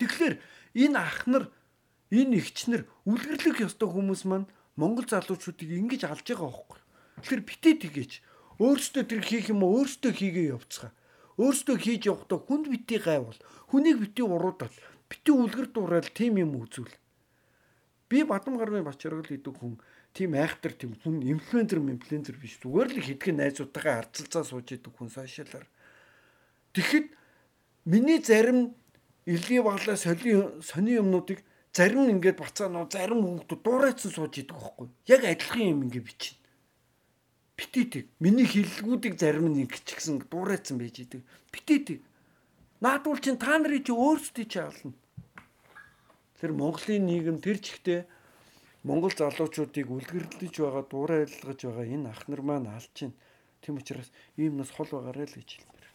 [0.00, 0.34] Тэгэхээр
[0.80, 1.44] энэ ах нар
[2.10, 6.78] энэ ихчнэр үлгэрлэх ёстой хүмүүс маань монгол залуучуудыг ингэж алж байгаа байхгүй.
[7.22, 8.12] Тэгэхээр битээ тгийж
[8.60, 10.92] өөрсдөө тэр хийх юм уу өөрсдөө хийгээ явцгаа.
[11.40, 13.40] Өөрсдөө хийж явахдаа хүнд битээ гайвал
[13.72, 14.74] хүнийг битээ уруудаад
[15.08, 16.92] битээ үлгэр дуурайл тим юм үзүүл.
[18.10, 19.78] Би Бадам гармын Бачаргал гэдэг хүн
[20.12, 25.08] тийм айхтар тийм хүн инфлюенсер инфлюенсер биш зүгээр л хэдхэн найзуудтайгаа харцалцаа сууж идэг хүн
[25.08, 25.64] сошиалаар.
[26.74, 27.06] Тэгэхэд
[27.86, 28.74] миний зарим
[29.24, 31.40] илгийн баглаа сони сони юмнуудыг
[31.76, 34.88] зарим ингээд бацаа нөө зарим хүүхдүүд дуурайцсан сууж идэг байхгүй.
[35.06, 36.38] Яг адилхан юм ингээд бичнэ.
[37.58, 41.22] Битээдэг миний хиллгүүдийг зарим нь ингэж гисэн дуурайцсан байж идэг.
[41.52, 41.98] Битээдэг
[42.80, 44.92] наадвал чин та нарын чи өөрсдөө чи ална
[46.40, 48.08] тэр Монголын нийгэм тэр чигтээ
[48.88, 53.12] Монгол залуучуудыг үлгэрлэж байгаа дуурайлгаж байгаа энэ ах нар маань алж чинь?
[53.60, 54.08] Тийм учраас
[54.40, 55.86] ийм нас хол байгаарэ л гэж хэлмээр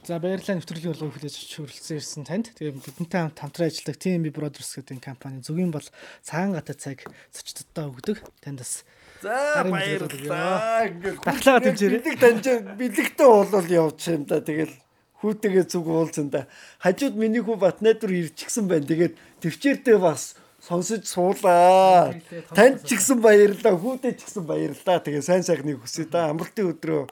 [0.00, 2.56] За баярлалаа нэвтрүүлгийн болгоо хүлээж хүрэлцэн ирсэн танд.
[2.56, 5.84] Тэгээ бидэнтэй хамт хамтран ажилладаг TMB Brothers гэдэг компани зөвгийн бол
[6.24, 8.24] цагаан гата цаг зочдодоо өгдөг.
[8.40, 8.88] Танд бас
[9.20, 10.88] За баярлалаа.
[11.20, 12.00] Батлага дэмжээрэй.
[12.00, 12.44] Бэлэг таньж
[12.80, 14.40] бэлэгтэй болол явж юм да.
[14.40, 14.72] Тэгэл
[15.20, 16.48] хүүтэйгээ зүг уулзсан да.
[16.80, 18.88] Хажууд миний хүү Батнайдвар ирчихсэн байна.
[18.88, 22.16] Тэгээд төвчээртэй бас сонсож суулаа.
[22.56, 23.76] Танд ч гэсэн баярлалаа.
[23.76, 25.04] Хүүтэй ч гэсэн баярлалаа.
[25.04, 26.32] Тэгээ сайн сайхныг хүсье да.
[26.32, 27.04] Амралтын өдрөө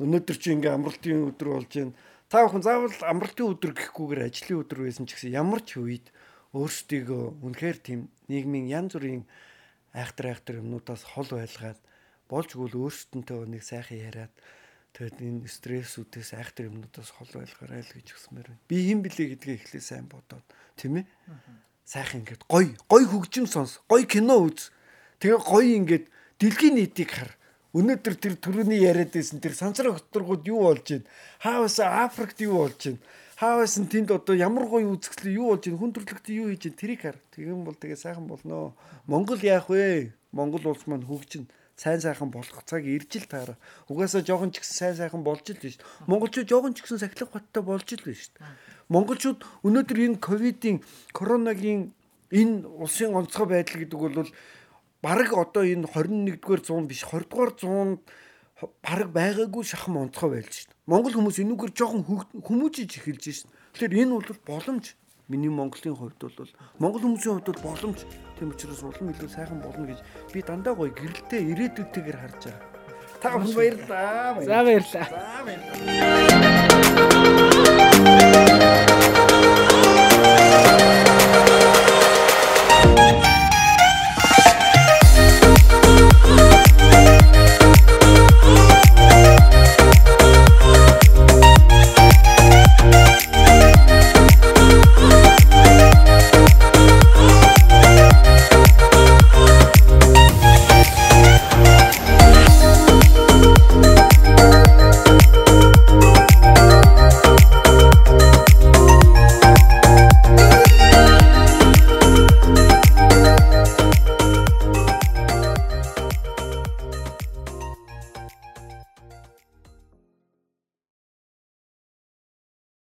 [0.00, 1.92] өнөөдөр чи ингээ амралтын өдөр болж байна
[2.30, 6.14] та бүхэн заавал амралтын өдөр гэхгүйгээр ажлын өдөр байсан ч гэсэн ямар ч үед
[6.54, 8.00] өөрсдийгөө үнэхээр тийм
[8.30, 9.26] нийгмийн янз бүрийн
[9.90, 11.78] айхтар айхтар юмнуудаас хол байлгаад
[12.30, 14.34] болж гүйл өөрсдөнтөө нэг сайхан яриад
[14.94, 18.62] тэгээд энэ стрессүүдээс айхтар юмнуудаас хол байлгаарай л гэж хүсмээр байна.
[18.70, 20.46] Би хэн блэ гэдгээ эхлээ сайн бодоод
[20.78, 21.06] тийм ээ.
[21.82, 24.70] Сайхан ингээд гой гой хөгжим сонс, гой кино үз.
[25.18, 26.06] Тэгээ гой ингээд
[26.38, 27.34] дэлхийн нийтийг хар
[27.70, 31.06] Өнөөдөр тэр төрөний яриад байсан тэр сансар хөтөргүүд юу болж байна?
[31.38, 32.98] Хаавас Африкт юу болж байна?
[33.38, 35.78] Хаавас нь тэнд одоо ямар гоё үзэсгэлэн юу болж байна?
[35.78, 36.80] Хүн төрлөخت юу хийж байна?
[36.82, 37.18] Тэрийг хар.
[37.30, 38.74] Тэгэн бол тэгээ сайхан болно.
[39.06, 40.10] Монгол яах вэ?
[40.34, 41.46] Монгол улс маань хөгжин
[41.78, 43.56] сайн сайхан болох цаг ирж л таараа.
[43.86, 45.78] Угаасаа жоохон ч гэсэн сайн сайхан болж л биш.
[46.10, 48.34] Монголчууд жоохон ч гэсэн сахилах баттай болж л биш.
[48.90, 50.82] Монголчууд өнөөдөр энэ ковидын
[51.16, 51.94] коронагийн
[52.34, 54.28] энэ улсын онцгой байдал гэдэг бол
[55.02, 58.00] бараг одоо энэ 21-р зуун биш 20-р зуунд
[58.84, 60.70] бараг байгаагүй шахам онцгой байлж шин.
[60.86, 62.04] Монгол хүмүүс энүүгээр жоохон
[62.44, 63.50] хүмүүжиж эхэлж шин.
[63.72, 64.96] Тэгэхээр энэ бол боломж.
[65.30, 68.04] Миний Монголын хувьд бол Монгол хүмүүсийн хувьд бол боломж.
[68.36, 70.02] Тийм учраас улам илүү сайхан болно гэж
[70.34, 72.66] би дандаа гоё гэрэлтэй ирээдүйтэйгээр харж байгаа.
[73.22, 74.42] Та бүхэн баярлалаа.
[74.42, 75.06] За баярлалаа.
[75.08, 77.09] За баярлалаа.